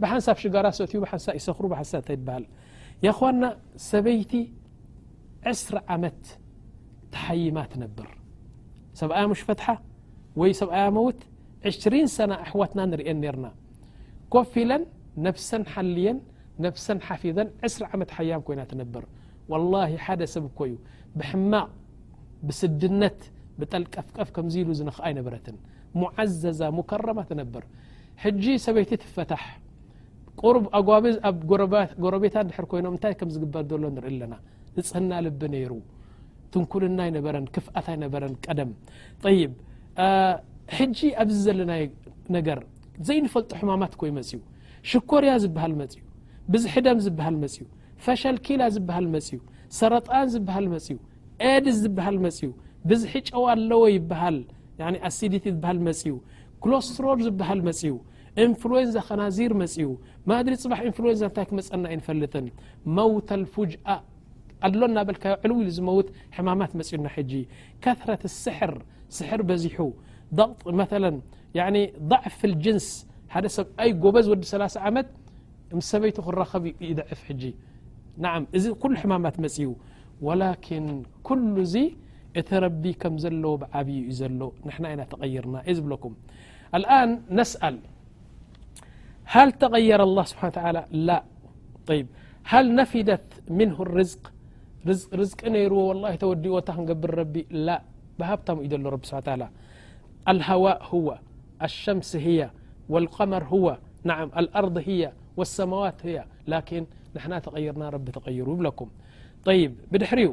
بሓنሳብ 0.00 0.36
ሽጋራ 0.42 0.66
سት 0.78 0.92
ሓንሳ 1.10 1.26
ይሰخر 1.38 1.64
ሳ 1.92 1.92
ይሃል 2.08 2.44
يخن 3.06 3.40
ሰበይቲ 3.90 4.32
عስر 5.50 5.74
ዓመት 5.94 6.22
ተحيم 7.14 7.56
تنብር 7.70 8.10
ሰብي 9.00 9.22
مሽ 9.32 9.40
فትح 9.48 9.66
وي 10.40 10.50
ሰብي 10.60 10.84
مውት 10.96 11.20
عሽ 11.68 11.74
سنة 12.16 12.34
ኣحዋتና 12.44 12.80
نرአ 12.90 13.08
نرና 13.22 13.46
كፍ 14.32 14.52
ለን 14.68 14.82
نفሰን 15.26 15.62
حليን 15.72 16.18
ሰ 16.86 16.96
ሓፊ 17.06 17.22
ስ 17.74 17.82
ዓመት 17.94 18.10
ሓያም 18.16 18.42
ኮይና 18.46 18.60
ብር 18.94 19.04
ላ 19.72 19.76
ሓደ 20.04 20.20
ሰብ 20.34 20.44
ኮዩ 20.58 20.72
ብሕማቅ 21.18 21.68
ብስድነት 22.48 23.20
ብጠልቀፍቀፍ 23.60 24.28
ከምዝ 24.36 24.54
ኢሉ 24.60 24.68
ዝነኽኣ 24.78 25.04
ይ 25.12 25.14
ነበረትን 25.18 25.56
ሙዓዘዛ 26.02 26.60
ሙከረማ 26.78 27.18
ትነብር 27.30 27.64
ሕጂ 28.24 28.44
ሰበይቲ 28.66 28.90
ትፈታሕ 29.02 29.44
ቁር 30.40 30.56
ኣጓቢ 30.78 31.04
ኣብ 31.28 31.36
ጎረቤታ 32.04 32.36
ድሕር 32.48 32.66
ኮይኖም 32.70 32.94
እንታይ 32.96 33.14
ከም 33.20 33.30
ዝግበር 33.34 33.62
ሎ 33.82 33.84
ንርኢ 33.96 34.12
ኣለና 34.14 34.34
ንፅህና 34.76 35.12
ልቢ 35.26 35.40
ነይሩ 35.54 35.72
ትንኩልና 36.54 37.00
ይበረን 37.10 37.46
ክፍኣት 37.56 37.86
ይነበረን 37.96 38.34
ቀደም 38.46 38.70
ይብ 39.40 39.52
ሕጂ 40.78 40.98
ኣብዚ 41.22 41.36
ዘለና 41.46 41.72
ነገር 42.38 42.58
ዘይንፈልጡ 43.06 43.50
ሕማማት 43.60 43.92
ኮይ 44.00 44.12
መፅ 44.18 44.30
ዩ 44.36 44.40
ሽኮርያ 44.90 45.32
ዝብሃል 45.44 45.72
መፅ 45.80 45.92
እዩ 45.98 46.03
ብዝሕደም 46.52 46.98
ዝብሃል 47.06 47.36
መፅዩ 47.42 47.64
ፈሸል 48.04 48.36
ኪላ 48.46 48.62
ዝብሃል 48.76 49.06
መፅዩ 49.14 49.38
ሰረጣን 49.80 50.26
ዝብሃል 50.34 50.66
መፅዩ 50.74 50.96
ኤድስ 51.50 51.76
ዝብሃል 51.84 52.16
መፅዩ 52.24 52.48
ብዝሒ 52.90 53.12
ጨዋለዎ 53.30 53.82
ይበሃል 53.96 54.36
ኣሲዲቲ 55.08 55.44
ዝሃል 55.56 55.78
መፅዩ 55.86 56.12
ክሎስሮር 56.64 57.16
ዝብሃል 57.26 57.60
መፅዩ 57.68 57.94
እንፍሉንዛ 58.44 58.94
ኸናዚር 59.08 59.52
መፅዩ 59.62 59.88
ማድሪ 60.30 60.54
ፅባሕ 60.62 60.80
ኢንፍሉንዛ 60.90 61.20
እንታይ 61.28 61.44
ክመፀና 61.50 61.84
ይ 61.92 61.96
ንፈልጥን 62.00 62.46
መውተ 62.98 63.28
ልፉጅኣ 63.42 63.88
ኣሎ 64.68 64.80
ናበልካዮ 64.96 65.34
ዕልው 65.44 65.56
ኢሉ 65.62 65.70
ዝመውት 65.76 66.08
ሕማማት 66.36 66.72
መፅዩና 66.80 67.06
ሕጂ 67.16 67.32
ከረት 67.84 68.22
ስር 68.42 68.72
ስሕር 69.18 69.40
በዚሑ 69.48 69.76
መ 70.80 70.88
ضዕፍ 72.12 72.38
ጅንስ 72.64 72.88
ሓደ 73.34 73.46
ሰብ 73.56 73.66
ኣይ 73.82 73.90
ጎበዝ 74.02 74.26
ወዲ 74.32 74.42
3 74.54 74.80
ዓመት 74.88 75.08
يت 75.72 76.18
رب 76.20 76.66
ضعف 76.98 77.22
نع 78.24 78.32
ዚ 78.62 78.72
كل 78.82 78.94
حمامت 79.00 79.36
مسو 79.44 79.70
ولكن 80.26 80.84
كل 81.28 81.54
ز 81.66 81.74
ت 82.48 82.50
ربي 82.64 82.90
كم 83.00 83.14
زلو 83.22 83.52
بعبي 83.62 83.98
ዩ 84.10 84.20
ل 84.38 84.40
نحن 84.68 84.84
ن 84.98 85.00
تغيرن 85.12 85.56
زبلكم 85.76 86.12
الآن 86.78 87.08
نسأل 87.38 87.76
هل 89.34 89.48
تغير 89.64 90.00
الله 90.08 90.24
سبحان 90.30 90.48
و 90.50 90.54
تعلى 90.58 90.82
ل 91.06 91.08
ط 91.86 91.90
هل 92.52 92.64
نفذت 92.80 93.28
منه 93.58 93.76
الرزق 93.86 94.22
رزق 95.22 95.40
نيرو 95.54 95.80
والله 95.88 96.12
تودئ 96.22 96.54
ت 96.66 96.68
قبر 96.88 97.10
رب 97.18 97.34
ل 97.66 97.68
بهبتم 98.18 98.58
ዩ 98.66 98.72
رب 98.94 99.02
سحا 99.10 99.22
على 99.32 99.46
الهواء 100.32 100.78
هو 100.92 101.08
الشمس 101.66 102.10
هي 102.26 102.40
والقمر 102.92 103.42
هو 103.54 103.66
ع 104.16 104.18
الأرض 104.42 104.76
هي 104.90 105.02
والسماوات 105.38 105.98
هي 106.06 106.18
لكن 106.52 106.82
نحنا 107.16 107.36
تغيرنا 107.46 107.86
رب 107.94 108.08
تغيرا 108.16 108.50
يبلكم 108.54 108.88
طيب 109.48 109.70
بدحر 109.92 110.18
ي 110.18 110.28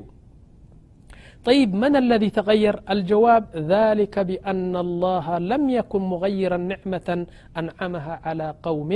طيب 1.47 1.69
من 1.83 1.93
الذي 2.03 2.29
تغير 2.39 2.75
الجواب 2.93 3.43
ذلك 3.73 4.15
بأن 4.29 4.73
الله 4.85 5.25
لم 5.51 5.63
يكن 5.77 6.01
مغيرا 6.13 6.57
نعمة 6.71 7.09
أنعمها 7.59 8.15
على 8.27 8.47
قوم 8.65 8.91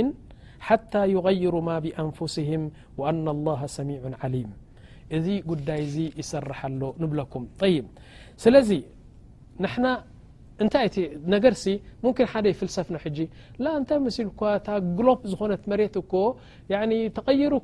حتى 0.66 1.02
يغيروا 1.14 1.62
ما 1.70 1.76
بأنفسهم 1.84 2.62
و 2.98 3.08
أن 3.10 3.26
الله 3.36 3.60
سميع 3.76 4.00
عليم 4.22 4.50
اذي 5.16 5.36
قداي 5.48 5.82
زي 5.94 6.06
يسرح 6.20 6.58
له 6.80 6.90
نبلكم 7.02 7.42
طيب 7.62 7.84
سلزي 8.44 8.82
نحن 9.66 9.84
እንታይ 10.64 10.86
ነገርሲ 11.32 11.64
ደ 12.44 12.48
ይፍሰፍ 12.52 12.86
እንታይ 12.92 13.98
ሎ 15.06 15.08
ዝኾነ 15.30 15.52
መሬት 15.70 15.96
እ 16.00 17.00
ተቀይሩ 17.18 17.54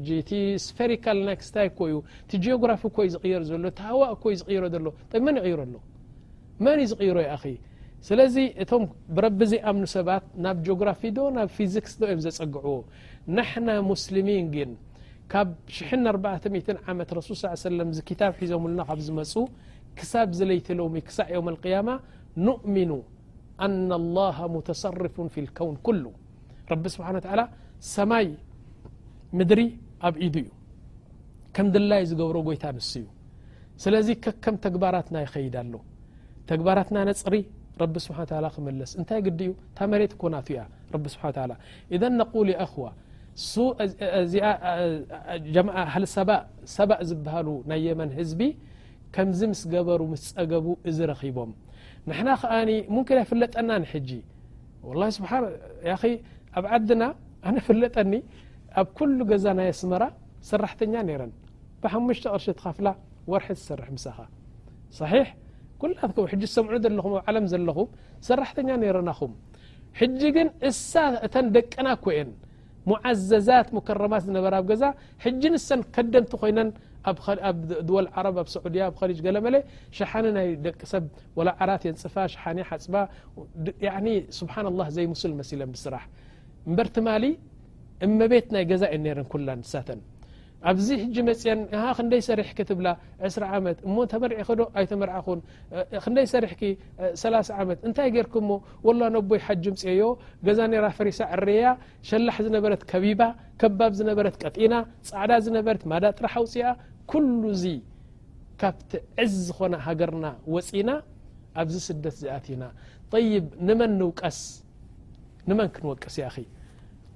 ዩ 0.00 0.98
ክስታ 1.40 1.56
ዩ 1.92 1.96
ጀኦግፊ 2.44 3.06
ር 3.40 3.42
ሃ 3.48 4.68
ሮ 4.86 4.90
ሎ 4.90 5.28
ን 5.30 5.36
ይይሮ 5.48 5.60
ኣሎ 5.66 5.72
ን 6.68 6.86
ዝይሮ 6.92 7.16
ይ 7.24 7.54
ስለዚ 8.06 8.36
እቶም 8.62 8.84
ብረቢ 9.16 9.40
ዘይኣም 9.50 9.76
ሰባት 9.96 10.24
ናብ 10.44 10.56
ጀኦግራፊ 10.66 11.02
ዶ 11.16 11.28
ናብ 11.36 11.48
ፊዚክስ 11.56 11.92
ዶ 12.00 12.04
ዮ 12.12 12.16
ዘፀግዕዎ 12.24 12.78
ናሕ 13.36 13.50
ሙስሚን 13.90 14.46
ግን 14.54 14.70
ካብ 15.32 15.48
4 16.12 16.54
መት 16.54 16.68
ሒዞም 18.40 18.66
ዝመፁ 19.06 19.32
ክሳብ 19.98 20.28
ዝለይቲለ 20.38 20.80
ክሳዕ 21.08 21.26
ዮም 21.36 21.48
ያማ 21.74 21.88
ንእምኑ 22.46 22.92
አና 23.64 23.90
لላه 24.04 24.36
ሙተሰርፉ 24.54 25.16
ፊ 25.32 25.44
ልከውን 25.46 25.76
ኩሉ 25.86 26.04
ረቢ 26.72 26.84
ስብሓን 26.94 27.16
ታላ 27.26 27.40
ሰማይ 27.94 28.26
ምድሪ 29.38 29.60
ኣብዒዱ 30.08 30.34
እዩ 30.42 30.48
ከም 31.56 31.66
ድላዩ 31.74 32.02
ዝገብሮ 32.10 32.36
ጎይታ 32.48 32.64
ንስ 32.76 32.90
እዩ 33.00 33.06
ስለዚ 33.82 34.08
ከከም 34.24 34.54
ተግባራትና 34.64 35.16
ይኸይዳ 35.24 35.56
ኣሎ 35.64 35.74
ተግባራትና 36.50 36.96
ነፅሪ 37.10 37.36
ረቢ 37.82 37.94
ስብሓ 38.06 38.18
ክመለስ 38.56 38.90
እንታይ 39.00 39.20
ግዲ 39.26 39.40
እዩ 39.46 39.52
ታ 39.76 39.88
መሬት 39.92 40.12
ኮናቱ 40.22 40.48
እያ 40.54 40.60
ረቢ 40.94 41.04
ስብሓ 41.14 41.24
ላ 41.50 41.52
እذ 41.94 42.02
ነقሉ 42.20 42.46
የ 42.54 42.58
እዋ 42.66 42.86
ሰባእ 46.76 47.02
ዝበሃሉ 47.10 47.48
ናይ 47.70 47.80
የመን 47.88 48.10
ህዝቢ 48.18 48.40
ከምዚ 49.14 49.40
ምስ 49.52 49.62
ገበሩ 49.72 50.02
ምስፀገቡ 50.14 50.66
እዚ 50.90 50.98
ረኺቦም 51.10 51.50
ንሕና 52.10 52.28
ከኣ 52.42 52.54
ሙንክ 52.94 53.08
ፍለጠና 53.30 53.70
ሕጂ 53.92 54.10
ኸ 54.98 55.02
ኣብ 56.58 56.64
ዓድና 56.76 57.02
ኣነ 57.48 57.56
ፍለጠኒ 57.66 58.12
ኣብ 58.80 58.86
ኩل 58.96 59.12
ገዛ 59.30 59.44
ናይ 59.58 59.68
ኣስመራ 59.74 60.02
ሰራሕተኛ 60.48 60.94
ነረን 61.08 61.32
ብሓሙሽተ 61.82 62.24
ቅርሸ 62.32 62.46
ተካፍላ 62.58 62.88
ወርሒ 63.32 63.48
ሰርሕ 63.68 63.88
ምሳኻ 63.96 64.18
صሒሕ 64.98 65.28
ኩላ 65.80 65.92
ሕጂ 66.32 66.42
ሰምዑ 66.56 66.74
ዘለኹም 66.84 67.12
ኣብ 67.20 67.24
ዓለም 67.30 67.46
ዘለኹም 67.52 67.88
ሰራሕተኛ 68.28 68.68
ነረናኹም 68.82 69.32
ሕጂ 70.00 70.20
ግን 70.36 70.48
እሳ 70.70 70.92
እተን 71.28 71.46
ደቅና 71.56 71.88
ኮአን 72.06 72.30
ሙዓዘዛት 72.90 73.68
ሙከረማት 73.76 74.22
ዝነበረ 74.26 74.52
ኣብ 74.60 74.66
ገዛ 74.72 74.84
ሕጂ 75.24 75.42
ንሰን 75.54 75.80
ከደንቲ 75.96 76.32
ኮይነን 76.42 76.68
ብ 77.10 77.16
ድወል 77.88 78.06
عረብ 78.16 78.34
ኣብ 78.42 78.48
سዑድያ 78.54 78.82
ኣ 78.88 78.90
ኸሊጅ 78.98 79.18
ለ 79.34 79.38
መለ 79.46 79.54
ሸሓن 79.98 80.26
ናይ 80.36 80.48
ደቂ 80.66 80.80
ሰብ 80.92 81.04
وላ 81.38 81.48
ዓራት 81.62 81.82
የንፅፋ 81.88 82.14
ሸሓن 82.34 82.58
ሓፅባ 82.70 82.94
ن 84.04 84.06
ስبحن 84.38 84.66
الله 84.70 84.86
ዘይمስል 84.96 85.32
መሲለን 85.40 85.70
بስራሕ 85.76 86.04
እበር 86.68 86.88
ትማل 86.96 87.24
እመቤት 88.06 88.46
ናይ 88.54 88.64
ገዛየ 88.70 88.94
ነረን 89.04 89.26
كላ 89.32 89.48
ሳተን 89.72 90.00
ኣብዚ 90.70 90.88
ሕጂ 91.02 91.16
መፅአን 91.28 91.60
ሃ 91.82 91.84
ክንደይ 91.98 92.20
ሰሪሕክ 92.28 92.58
ትብላ 92.68 92.88
ዕስ 93.26 93.36
ዓመት 93.58 93.78
እሞ 93.86 93.94
ተመርዒ 94.12 94.36
ኸ 94.48 94.54
ዶ 94.60 94.64
ኣይተመርዓኹን 94.80 95.40
ክንደይ 96.04 96.26
ሰሪሕኪ 96.32 96.62
ሰላ 97.22 97.34
ዓመት 97.62 97.78
እንታይ 97.88 98.08
ጌርክ 98.16 98.34
ሞ 98.48 98.58
ወላ 98.86 99.00
ነቦይ 99.16 99.40
ሓጅ 99.46 99.64
ምፅዮ 99.74 100.02
ገዛ 100.46 100.58
ነራ 100.72 100.86
ፈሬሳ 100.98 101.20
ዕርያ 101.36 101.64
ሸላሕ 102.10 102.36
ዝነበረት 102.46 102.82
ከቢባ 102.92 103.20
ከባብ 103.62 103.92
ዝነበረት 104.00 104.36
ቀጢና 104.44 104.74
ፃዕዳ 105.10 105.32
ዝነበረት 105.46 105.82
ማዳጥራሓውፅኣ 105.92 106.56
ኩሉዚ 107.12 107.64
ካብቲ 108.62 108.92
ዕዝ 109.26 109.34
ዝኾነ 109.50 109.74
ሃገርና 109.86 110.26
ወፂና 110.54 110.90
ኣብዚ 111.62 111.76
ስደት 111.90 112.16
ዝኣትና 112.24 112.64
ይብ 113.32 113.46
ንመን 113.68 113.92
ንውቀስ 114.00 114.38
ንመን 115.48 115.68
ክንወቅስ 115.76 116.14
ያኺ 116.24 116.36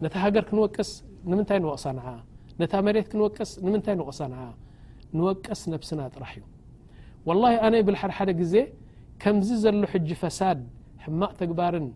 ነቲ 0.04 0.14
ሃገር 0.24 0.44
ክንወቅስ 0.48 0.90
ንምንታይ 1.30 1.58
ንዋቕሳን 1.64 1.98
ነታ 2.60 2.74
መሬት 2.86 3.06
ክንቀስምታይ 3.12 3.96
ቆሰ 4.08 4.20
ንወቀስ 5.16 5.60
ነብስና 5.72 6.00
ጥራሕ 6.14 6.30
እዩ 6.38 6.44
ወላሂ 7.28 7.54
ኣነይ 7.66 7.82
ብልሓደ 7.86 8.12
ሓደ 8.18 8.30
ግዜ 8.40 8.54
ከምዝ 9.22 9.48
ዘሎ 9.62 9.78
ሕጂ 9.92 10.08
ፈሳድ 10.22 10.58
ሕማቕ 11.04 11.32
ተግባርን 11.40 11.86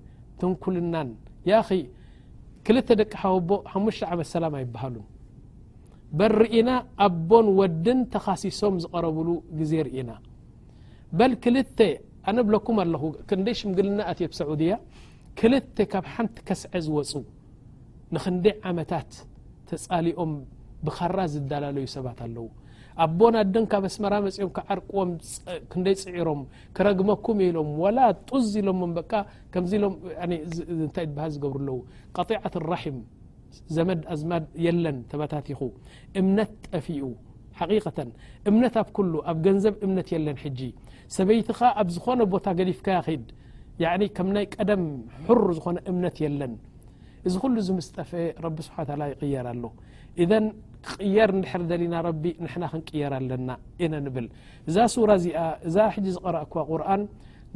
ትንኩልናን 0.41 1.09
ያ 1.51 1.61
ኸ 1.69 1.79
ክልተ 2.67 2.89
ደቂ 3.01 3.13
ሓወ 3.23 3.37
ቦ 3.49 3.53
ሓሙሽተ 3.73 4.03
ዓመት 4.13 4.29
ሰላም 4.35 4.55
ኣይበሃሉን 4.59 5.07
በርኢና 6.19 6.71
ኣቦን 7.07 7.47
ወድን 7.61 8.01
ተኻሲሶም 8.15 8.77
ዝቐረብሉ 8.85 9.29
ግዜ 9.61 9.73
ርኢና 9.89 10.13
በል 11.19 11.35
ክልተ 11.45 11.79
ኣነብለኩም 12.31 12.79
ኣለኹ 12.85 13.05
ክንደይ 13.29 13.55
ሽምግልና 13.61 14.01
እትዮ 14.13 14.29
ሰዑድያ 14.41 14.73
ክልተ 15.41 15.77
ካብ 15.93 16.05
ሓንቲ 16.15 16.37
ከስዐ 16.49 16.73
ዝወፁ 16.87 17.13
ንክንደይ 18.15 18.55
ዓመታት 18.71 19.11
ተፃሊኦም 19.71 20.33
ብኻራዝ 20.87 21.31
ዝዳላለዩ 21.41 21.87
ሰባት 21.97 22.19
ኣለው 22.27 22.47
ኣቦና 23.05 23.37
ደን 23.55 23.65
ካብኣስመራ 23.73 24.15
መፂኦም 24.27 24.51
ክዓርቅዎም 24.57 25.11
ክንደይ 25.73 25.95
ፅዒሮም 26.03 26.41
ክረግመኩም 26.77 27.39
የኢሎም 27.45 27.69
ወላ 27.83 27.99
ጡዝ 28.29 28.49
ኢሎም 28.63 28.81
በቃ 28.99 29.13
ከምዚ 29.53 29.73
ሎም 29.83 29.95
እንታይ 30.75 31.07
ዝበሃል 31.09 31.31
ዝገብሩ 31.35 31.59
ኣለው 31.65 31.79
ቀጢዓት 32.17 32.57
ራሒም 32.71 32.99
ዘመድ 33.77 34.01
ኣዝማድ 34.15 34.45
የለን 34.67 34.99
ተባታቲኹ 35.13 35.61
እምነት 36.21 36.53
ጠፊኡ 36.77 37.05
ሓቂቀተን 37.61 38.11
እምነት 38.51 38.75
ኣብ 38.83 38.91
ኩሉ 38.99 39.13
ኣብ 39.31 39.39
ገንዘብ 39.47 39.75
እምነት 39.87 40.09
የለን 40.15 40.37
ሕጂ 40.45 40.61
ሰበይቲኻ 41.17 41.61
ኣብ 41.83 41.89
ዝኾነ 41.97 42.21
ቦታ 42.35 42.47
ገዲፍካ 42.61 42.87
ያ 42.97 43.01
ኸድ 43.09 43.25
ያ 43.85 43.89
ከም 44.19 44.29
ናይ 44.37 44.47
ቀደም 44.57 44.83
ሕር 45.29 45.43
ዝኾነ 45.59 45.79
እምነት 45.93 46.17
የለን 46.25 46.53
እዚ 47.29 47.35
ኩሉ 47.43 47.57
ዝ 47.69 47.71
ምስጠፈ 47.79 48.11
ረቢ 48.45 48.59
ስብ 48.67 48.77
ይቅየር 49.13 49.47
ኣሎ 49.53 49.65
እ 50.23 50.27
ክቅየር 50.89 51.31
ድሕር 51.43 51.63
ደሊና 51.71 51.95
ቢ 52.23 52.33
ንና 52.45 52.63
ክንቅየር 52.73 53.13
ኣለና 53.17 53.51
ኢነ 53.85 53.93
ብል 54.15 54.27
እዛ 54.69 54.77
ሱራ 54.95 55.11
እዚኣ 55.21 55.41
እዛ 55.69 55.77
ዝረአ 56.15 56.43
ክ 56.53 56.65
ቁርን 56.71 57.03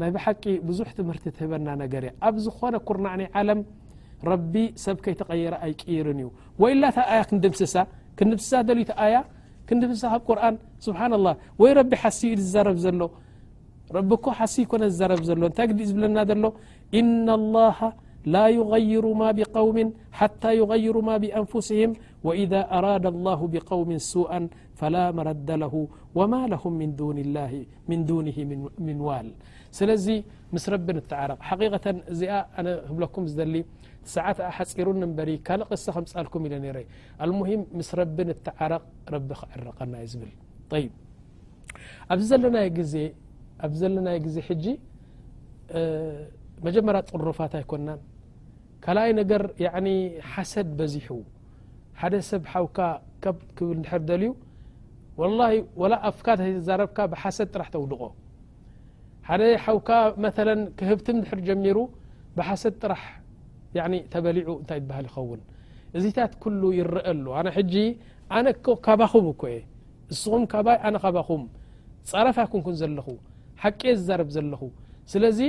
ናይ 0.00 0.10
ብሓቂ 0.16 0.42
ብዙሕ 0.68 0.88
ትምህርቲ 0.98 1.24
ትህበና 1.36 1.68
ነገር 1.82 2.04
ኣብ 2.28 2.36
ዝኾነ 2.46 2.74
ኩርናዕኒይ 2.88 3.28
ዓለም 3.40 3.60
ረቢ 4.30 4.54
ሰብ 4.84 4.96
ከይተቐየረ 5.04 5.54
ኣይይርን 5.66 6.20
እዩ 6.24 6.28
ወይ 6.64 6.72
ላ 6.82 6.92
ያ 7.18 7.22
ክንድምስስ 7.30 7.74
ያ 7.80 9.22
ክንድምስሳ 9.70 10.04
ካብ 10.12 10.22
ቁርን 10.30 10.56
ስብ 10.86 10.96
ወይ 11.62 11.72
ረቢ 11.80 11.92
ሓስ 12.02 12.20
ዝዘረብ 12.44 12.78
ዘሎ 12.86 13.00
ቢ 14.12 14.22
ሓስ 14.38 14.54
ኮነ 14.72 14.82
ዝረብ 15.00 15.20
ዘሎ 15.28 15.40
እታይ 15.52 15.66
ግእ 15.78 15.86
ዝብለና 15.90 16.16
ሎ 16.44 16.46
لا 18.32 18.44
يغير 18.58 19.04
ما 19.20 19.28
بقوم 19.38 19.76
حتى 20.20 20.50
يغير 20.60 20.96
ما 21.08 21.14
بأنفسهم 21.22 21.90
وإذا 22.26 22.60
أراد 22.78 23.04
الله 23.14 23.40
بقوم 23.54 23.90
سوءا 24.12 24.40
فلا 24.80 25.04
مرد 25.16 25.50
له 25.62 25.74
وما 26.18 26.42
لهم 26.52 26.72
من 27.90 28.00
دونه 28.10 28.36
من 28.86 28.96
وال 29.08 29.28
سلዚي 29.78 30.16
مس 30.54 30.64
رب 30.72 30.86
نتعرق 30.96 31.38
حقيقة 31.50 31.86
ዚ 32.20 32.22
ن 32.64 32.66
بكم 33.00 33.24
ل 33.52 33.56
سعت 34.14 34.38
حر 34.56 34.68
بر 35.16 35.28
كل 35.46 35.60
قص 35.70 35.84
ملكم 36.18 36.40
إل 36.46 36.54
ر 36.76 36.76
المهم 37.24 37.60
مس 37.78 37.90
رب 38.00 38.16
نتعرق 38.28 38.84
رب 39.14 39.28
عرقن 39.52 39.90
ل 40.24 40.24
ط 40.70 40.72
لن 43.94 44.06
ዜ 44.34 44.38
ج 44.64 44.66
مجمر 46.66 46.96
طرፋت 47.10 47.54
يكن 47.62 47.86
ካልኣይ 48.84 49.10
ነገር 49.20 49.42
ሓሰድ 50.30 50.68
በዚሑ 50.78 51.08
ሓደ 52.00 52.14
ሰብ 52.30 52.42
ሓውካ 52.52 52.78
ከብ 53.24 53.36
ክብል 53.58 53.78
ድሕር 53.84 54.02
ደልዩ 54.08 54.30
ወላ 55.20 55.40
ወላ 55.80 55.94
ኣፍካ 56.08 56.26
ዛረብካ 56.68 56.98
ብሓሰድ 57.12 57.48
ጥራሕ 57.54 57.68
ተውድቆ 57.74 58.02
ሓደ 59.28 59.42
ሓውካ 59.64 59.90
መተለ 60.24 60.48
ክህብትም 60.78 61.18
ድሕር 61.24 61.40
ጀሚሩ 61.48 61.76
ብሓሰድ 62.38 62.74
ጥራሕ 62.82 63.02
ተበሊዑ 64.14 64.48
እንታይ 64.60 64.80
ትበሃል 64.82 65.06
ይኸውን 65.10 65.40
እዚታት 65.98 66.32
ኩሉ 66.42 66.62
ይረአ 66.78 67.12
ሉ 67.24 67.34
ኣነ 67.38 67.48
ሕጂ 67.56 67.74
ኣነካባኹም 68.38 69.24
እ 69.32 69.34
ኮየ 69.42 69.56
እስኹም 70.12 70.44
ካባይ 70.52 70.78
ኣነ 70.88 70.96
ካባኹም 71.04 71.42
ፀረፍ 72.10 72.38
ይኩንኩን 72.44 72.76
ዘለኹ 72.82 73.06
ሓቂ 73.62 73.80
ዝዛረብ 74.00 74.28
ዘለኹ 74.36 74.62
ስለዚ 75.12 75.40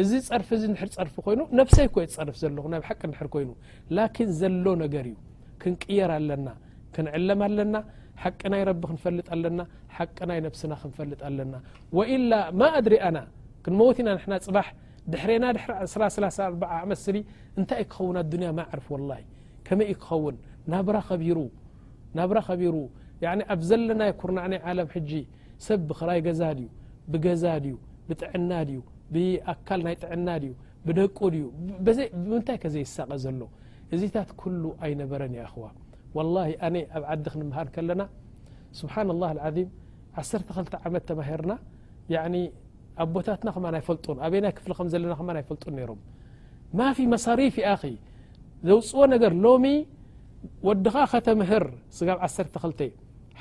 እዚ 0.00 0.10
ፀርፊ 0.28 0.48
እዚ 0.56 0.62
ድር 0.72 0.84
ፀርፊ 0.96 1.14
ኮይኑ 1.24 1.40
ነፍሰይ 1.60 1.86
ኮይ 1.94 2.06
ርፍ 2.28 2.36
ዘለኹ 2.42 2.64
ናብ 2.74 2.84
ሓቂ 2.88 3.00
ድር 3.14 3.26
ኮይኑ 3.34 3.50
ላኪን 3.96 4.28
ዘሎ 4.40 4.64
ነገር 4.82 5.04
እዩ 5.10 5.16
ክንቅየር 5.62 6.10
ኣለና 6.18 6.48
ክንዕለም 6.94 7.40
ኣለና 7.46 7.76
ሓቂ 8.22 8.40
ናይ 8.52 8.62
ረቢ 8.68 8.82
ክንፈልጥ 8.90 9.26
ኣለና 9.34 9.60
ሓቂ 9.96 10.16
ናይ 10.30 10.38
ነብስና 10.46 10.72
ክንፈልጥ 10.82 11.20
ኣለና 11.28 11.54
ወኢላ 11.98 12.32
ማ 12.60 12.70
ኣድሪኣና 12.78 13.18
ክንመዉት 13.64 13.98
ና 14.06 14.16
ና 14.32 14.38
ፅባሕ 14.46 14.68
ድሕረና 15.12 15.44
ድ 15.56 15.58
ስኣ 15.88 16.48
ዓመስ 16.78 17.04
እንታይ 17.58 17.82
ክኸውን 17.92 18.16
ኣዱንያ 18.22 18.48
ማይዕርፍ 18.58 18.86
ወላ 18.94 19.12
ከመይ 19.66 19.92
ክኸውን 20.02 20.36
ናብራ 20.72 20.96
ኸቢሩ 21.08 21.38
ናብራ 22.18 22.38
ኸቢሩ 22.48 22.74
ኣብ 23.54 23.60
ዘለናይ 23.70 24.10
ኩርናዕነይ 24.22 24.60
ዓለም 24.70 24.88
ሕጂ 24.94 25.10
ሰብ 25.66 25.80
ብክራይ 25.90 26.20
ገዛ 26.28 26.42
ዩ 26.62 26.64
ብገዛ 27.12 27.44
ዩ 27.70 27.74
ብጥዕና 28.08 28.50
ዩ 28.76 28.80
ብኣካል 29.14 29.80
ናይ 29.86 29.94
ጥዕና 30.02 30.28
ዩ 30.44 30.48
ብደቁ 30.86 31.18
ዩ 31.38 31.42
ብምንታይ 31.86 32.56
ከ 32.62 32.66
ዘይይሳቀ 32.74 33.10
ዘሎ 33.24 33.40
እዚታት 33.94 34.30
ኩሉ 34.40 34.62
ኣይነበረን 34.84 35.32
ያ 35.38 35.42
እኹዋ 35.48 35.64
ወላሂ 36.16 36.50
ኣነ 36.66 36.76
ኣብ 36.98 37.04
ዓዲ 37.14 37.24
ክንምሃር 37.34 37.68
ከለና 37.74 38.02
ስብሓን 38.80 39.08
ላه 39.20 39.30
ዓዚም 39.48 39.68
ዓሰርተ 40.20 40.48
ክልተ 40.56 40.74
ዓመት 40.86 41.04
ተማሂርና 41.10 41.52
ያ 42.14 42.22
ኣብ 43.02 43.08
ቦታትና 43.16 43.48
ኸናይፈልጡን 43.56 44.18
ኣበይናይ 44.24 44.52
ክፍሊ 44.56 44.72
ከም 44.78 44.88
ዘለና 44.92 45.12
ከ 45.18 45.22
ናይፈልጡን 45.36 45.74
ነይሮም 45.80 46.00
ማፊ 46.78 46.98
መሳሪፍ 47.14 47.54
ይኣኺ 47.62 47.82
ዘውፅዎ 48.68 49.00
ነገር 49.14 49.32
ሎሚ 49.44 49.66
ወድኻ 50.68 50.96
ከተምህር 51.12 51.64
ስጋብ 51.98 52.18
ዓሰርተ 52.26 52.54
ክልተ 52.64 52.80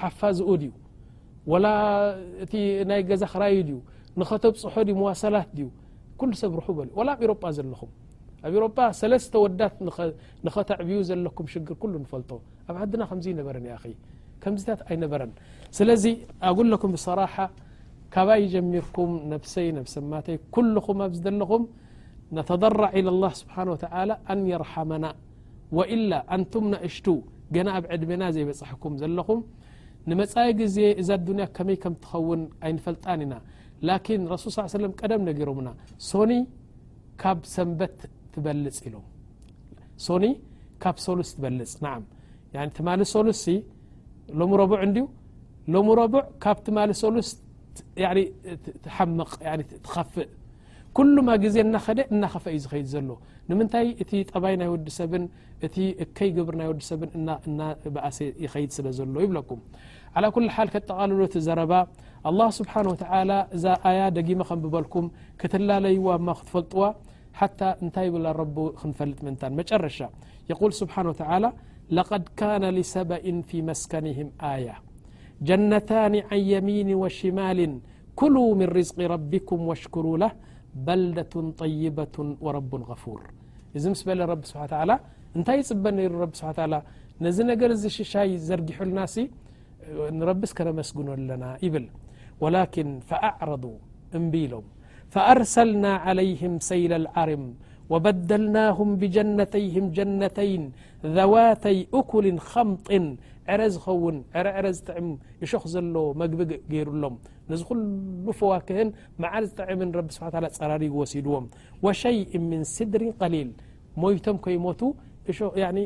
ሓፋዝኡ 0.02 0.48
ድዩ 0.62 0.72
ወላ 1.52 1.68
እቲ 2.44 2.54
ናይ 2.90 3.02
ገዛ 3.10 3.24
ክራዩ 3.34 3.58
ድዩ 3.70 3.78
ንኸተብፅሖ 4.20 4.74
ዋሰላት 5.08 5.52
ዩ 5.62 5.68
ሰብ 6.42 6.54
ርሑበሉ 6.60 6.88
ኣብሮጳ 7.14 7.44
ዘለኹም 7.58 7.92
ኣብ 8.48 8.54
ሮጳ 8.64 8.80
ሰለስተ 9.00 9.34
ወዳት 9.44 9.76
ንኸተዕብዩ 10.48 10.98
ዘለኩም 11.10 11.46
ሽግር 11.54 11.76
ሉ 11.92 11.94
ንፈልጦ 12.06 12.32
ኣብ 12.70 12.76
ዓድና 12.84 13.04
ከምዚ 13.10 13.26
ይነበረን 13.34 13.66
ከምዚታት 14.44 14.80
ኣይነበረን 14.90 15.32
ስለዚ 15.78 16.04
ኣጉሎኩም 16.50 16.92
ብሰራሓ 16.98 17.36
ካብይ 18.14 18.44
ጀሚርኩም 18.54 19.12
ነብሰይ 19.34 19.68
ብሰማተይ 19.88 20.38
ኩልኩም 20.56 21.00
ኣዚዘለኹም 21.08 21.64
ነተضራዕ 22.38 22.92
ኢላه 23.00 23.32
ስብሓን 23.42 23.68
ተ 23.84 23.88
ኣንየርሓመና 24.34 25.06
ወኢላ 25.78 26.12
ኣንቱም 26.36 26.66
ናእሽቱ 26.74 27.08
ገና 27.56 27.68
ኣብ 27.78 27.86
ዕድሜና 27.96 28.24
ዘይበፅሕኩም 28.36 28.94
ዘለኹም 29.02 29.40
ንመጻኢ 30.10 30.48
ግዜ 30.62 30.78
እዛ 31.02 31.10
ኣዱንያ 31.20 31.46
ከመይ 31.58 31.78
ከም 31.84 31.94
ትኸውን 32.04 32.42
ኣይንፈልጣን 32.68 33.20
ኢና 33.26 33.34
ላኪን 33.90 34.22
ረሱል 34.34 34.50
ص 34.56 34.82
ለም 34.86 34.92
ቀደም 35.02 35.22
ነገሮምና 35.30 35.70
ሶኒ 36.10 36.32
ብ 37.38 37.40
ሰንት 37.54 38.00
በልፅ 38.44 38.78
ኢሎ 38.88 38.96
ሶኒ 40.06 40.26
ካብ 40.84 40.98
ሰሉስ 41.06 41.30
ትበልፅ 41.36 41.72
ንዓ 41.86 42.62
ትማ 42.78 42.88
ሰሉስ 43.14 43.42
ሎሚ 44.40 44.52
ረቡዕ 44.62 44.80
እዩ 44.86 45.06
ሎሚ 45.74 45.88
ረቡዕ 46.02 46.22
ካብ 46.44 46.58
ትማ 46.66 46.78
ሰሉስ 47.04 47.30
ምቕ 49.18 49.30
ትኸፍእ 49.86 50.30
ኩሉማ 50.98 51.28
ግዜ 51.44 51.56
እናኸደ 51.66 52.00
እናኸፈ 52.14 52.46
እዩ 52.56 52.60
ዝኸይድ 52.64 52.88
ዘሎ 52.94 53.10
ንምንታይ 53.50 53.88
እቲ 54.04 54.12
ጠባይ 54.32 54.56
ናይ 54.62 54.70
ወዲሰብን 54.74 55.24
እቲ 55.66 55.76
እከይ 56.04 56.30
ግብር 56.38 56.56
ናይ 56.62 56.68
ወዲሰብን 56.72 57.12
እናበእሰ 57.50 58.20
ይኸይድ 58.46 58.72
ስለ 58.78 58.88
ዘሎ 58.98 59.16
ይብለኩም 59.26 59.60
عላ 60.18 60.24
ኩሉ 60.36 60.48
ሓል 60.58 60.70
ከጠቃልሎ 60.74 61.22
ቲ 61.34 61.38
ዘረባ 61.48 61.72
الله 62.30 62.50
سبحنه 62.60 62.90
و 62.94 62.98
لى 63.30 63.38
ዛ 63.64 63.66
ي 64.00 64.02
ደጊم 64.18 64.42
ከበልكም 64.50 65.06
ክትላለይዋ 65.42 66.08
ክትፈልጥዋ 66.40 66.84
ى 67.40 67.46
ታይ 67.96 68.08
ክፈጥ 68.82 69.20
ም 69.56 69.60
ጨረሻ 69.70 70.00
ق 70.60 70.62
سبنه 70.80 71.10
و 71.12 71.14
تلى 71.22 71.50
لقد 71.98 72.24
كان 72.40 72.64
لሰبእ 72.78 73.26
في 73.50 73.58
مسكنهم 73.70 74.28
آية 74.54 74.76
جنታن 75.48 76.14
عن 76.30 76.42
يمين 76.54 76.90
وشማال 77.02 77.60
كلو 78.20 78.46
من 78.60 78.68
رزق 78.80 78.98
ربكم 79.14 79.60
وሽكرا 79.70 80.20
له 80.24 80.32
بልدة 80.86 81.34
طيبة 81.62 82.16
ورب 82.46 82.72
غفوር 82.90 83.20
እዚ 83.78 83.84
مስ 83.94 84.02
ለ 84.20 84.22
ر 84.32 84.34
س 84.52 84.54
ل 84.90 84.92
ታይ 85.48 85.60
ፅበ 85.70 85.86
س 86.40 86.44
ዚ 87.36 87.40
ነገ 87.52 87.62
ሽይ 88.14 88.30
ዘርጊحልና 88.48 89.00
ቢ 90.40 90.42
كنመስግኑ 90.58 91.08
ኣለና 91.16 91.44
ብል 91.74 91.86
ولكن 92.44 92.88
فأعرضوا 93.10 93.78
እبሎم 94.20 94.66
فأرسلنا 95.14 95.92
عليهم 96.06 96.54
سيل 96.72 96.92
العرم 97.02 97.44
وبدلناهم 97.92 98.90
بجنተيهم 99.02 99.86
جنተين 99.98 100.64
ذواتይ 101.18 101.78
أكل 102.00 102.26
خمط 102.52 102.90
عረ 103.52 103.62
ዝኸውن 103.76 104.18
عረعረ 104.38 104.66
زطዕم 104.78 105.08
እሾخ 105.44 105.64
ዘل 105.74 105.96
مግቢ 106.22 106.40
ገيሩ 106.74 106.88
ሎم 107.04 107.16
نذ 107.52 107.62
خل 107.68 107.80
فواكه 108.40 108.80
مዓ 109.24 109.34
ጥዕم 109.58 109.80
رب 110.00 110.08
سح 110.16 110.24
ل 110.44 110.46
ጸራر 110.58 110.84
وሲድዎم 111.00 111.46
وشيء 111.86 112.32
من 112.50 112.62
ስድر 112.76 113.02
قليل 113.22 113.50
ሞيቶم 114.02 114.36
كይሞቱ 114.46 114.82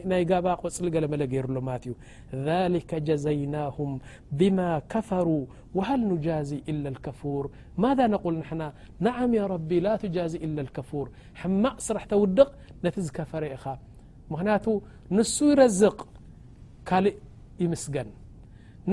ናይ 0.09 0.23
قب 0.31 0.47
ቆፅለ 0.63 0.85
መ 1.11 1.13
ر 1.13 1.13
ለ 1.21 1.23
ዩ 1.89 1.91
ذلك 2.47 2.91
جزيناهم 3.07 3.89
بما 4.39 4.69
كፈروا 4.93 5.43
وهل 5.77 6.01
نجازي 6.11 6.57
إلا 6.71 6.89
الكفوር 6.93 7.43
ماذا 7.83 8.03
نقل 8.15 8.33
نح 8.41 8.49
نع 9.05 9.15
ي 9.39 9.41
رب 9.53 9.69
لا 9.85 9.93
تجازي 10.03 10.37
إلا 10.45 10.61
الكفር 10.65 11.05
حማቅ 11.41 11.75
ስራح 11.87 12.03
ተውድቕ 12.11 12.47
ነت 12.83 12.95
ዝكፈረ 13.05 13.43
ኢኻ 13.55 13.65
مክንያቱ 14.31 14.65
نሱ 15.17 15.37
يرزق 15.59 15.97
ካلእ 16.89 17.15
يምስገن 17.63 18.09
ን 18.89 18.91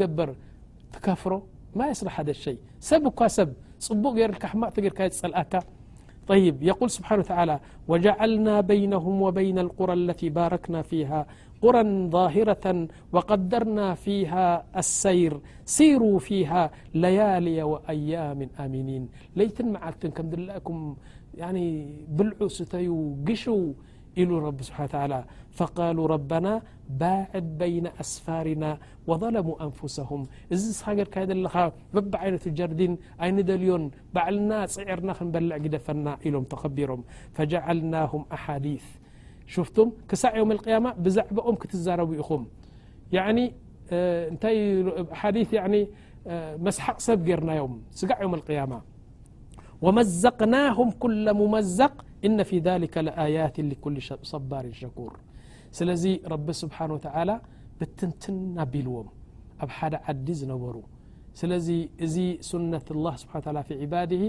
قበር 0.00 0.28
تكፍሮ 0.94 1.32
يصرح 1.92 2.14
شي 2.44 2.56
ሰብ 2.88 3.02
እ 3.10 3.12
ብ 3.50 3.52
ፅبق 3.86 4.14
ر 4.92 4.94
ካ 4.98 5.00
طيب 6.30 6.56
يقول 6.70 6.88
سبحانه 6.96 7.20
و 7.20 7.24
تعالى 7.32 7.56
وجعلنا 7.90 8.54
بينهم 8.72 9.14
وبين 9.26 9.58
القرى 9.66 9.92
التي 10.00 10.28
باركنا 10.38 10.80
فيها 10.90 11.20
قرى 11.62 11.82
ظاهرة 12.14 12.66
و 13.14 13.18
قدرنا 13.30 13.86
فيها 14.04 14.46
السير 14.82 15.32
سيروا 15.76 16.18
فيها 16.28 16.62
ليالي 17.02 17.58
وأيام 17.72 18.40
آمنين 18.64 19.04
ليت 19.38 19.58
معتنكمدلأكم 19.74 20.78
يعني 21.42 21.66
بلعوا 22.16 22.48
ستيو 22.58 22.98
جشوا 23.28 23.68
ل 24.24 24.30
رب 24.48 24.60
سبحا 24.68 24.84
و 24.84 24.86
تعلى 24.94 25.20
فقالوا 25.58 26.06
ربنا 26.14 26.54
باعد 27.02 27.46
بين 27.62 27.86
أسفرنا 28.02 28.70
وظلموا 29.08 29.56
أنفسهم 29.66 30.20
እዚ 30.54 30.62
رካ 31.06 31.14
ل 31.28 31.32
بب 31.94 32.12
عينة 32.22 32.44
جرد 32.58 32.80
يندليን 33.28 33.82
بعلنا 34.14 34.58
سعرና 34.76 35.10
نበلع 35.26 35.56
جدفن 35.64 36.06
إلم 36.26 36.44
تخبሮም 36.52 37.00
فجعلناهم 37.36 38.22
أحاديث 38.36 38.84
شفتم 39.54 39.88
كሳع 40.10 40.32
يوم 40.40 40.50
القيام 40.56 40.84
بزعبم 41.04 41.54
كتزرب 41.62 42.10
ኢኹم 42.20 42.42
يعن 43.16 43.36
ث 45.50 45.52
مسحق 46.66 46.98
ሰب 47.06 47.26
رናيم 47.38 47.72
يوم 48.26 48.32
القيامة 48.40 48.78
ومزقناهم 49.86 50.88
كل 51.02 51.26
ممزق 51.40 51.94
إن 52.26 52.38
في 52.50 52.56
ذلك 52.68 52.94
لآيات 53.08 53.56
لكل 53.72 53.96
صبار 54.32 54.64
شكور 54.82 55.12
سلذي 55.78 56.14
رب 56.32 56.48
سبحانه 56.62 56.94
و 56.96 57.00
تعالى 57.08 57.36
بتنتن 57.78 58.56
بلوم 58.72 59.06
أب 59.62 59.70
حد 59.78 59.94
عد 60.06 60.28
زنبر 60.38 60.74
سل 61.40 61.52
زي 62.14 62.26
سنة 62.50 62.86
الله 62.94 63.14
سبحان 63.22 63.38
و 63.40 63.44
تعالى 63.46 63.60
في 63.68 63.72
عباده 63.82 64.22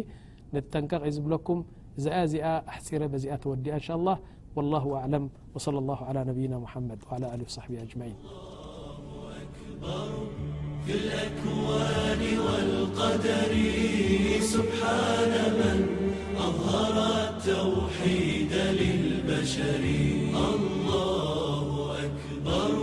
نتنقق 0.56 1.04
زبلكم 1.16 1.58
ز 2.04 2.06
ز 2.32 2.34
احسر 2.72 3.02
بز 3.12 3.24
تودئ 3.44 3.74
إن 3.80 3.84
شاء 3.88 3.96
الله 4.00 4.18
والله 4.58 4.86
أعلم 5.00 5.24
وصلى 5.56 5.80
الله 5.84 6.00
على 6.10 6.20
نبينا 6.30 6.58
محمد 6.66 7.00
وعلى 7.08 7.26
له 7.40 7.44
وصحبه 7.50 7.78
أجمعين 7.88 8.18
في 10.88 10.94
الأكوان 10.94 12.40
والقدر 12.40 13.72
سبحان 14.42 15.34
من 15.60 15.86
أظهر 16.38 17.30
التوحيد 17.30 18.54
للبشر 18.54 19.84
الله 20.36 21.96
أكبر 22.00 22.81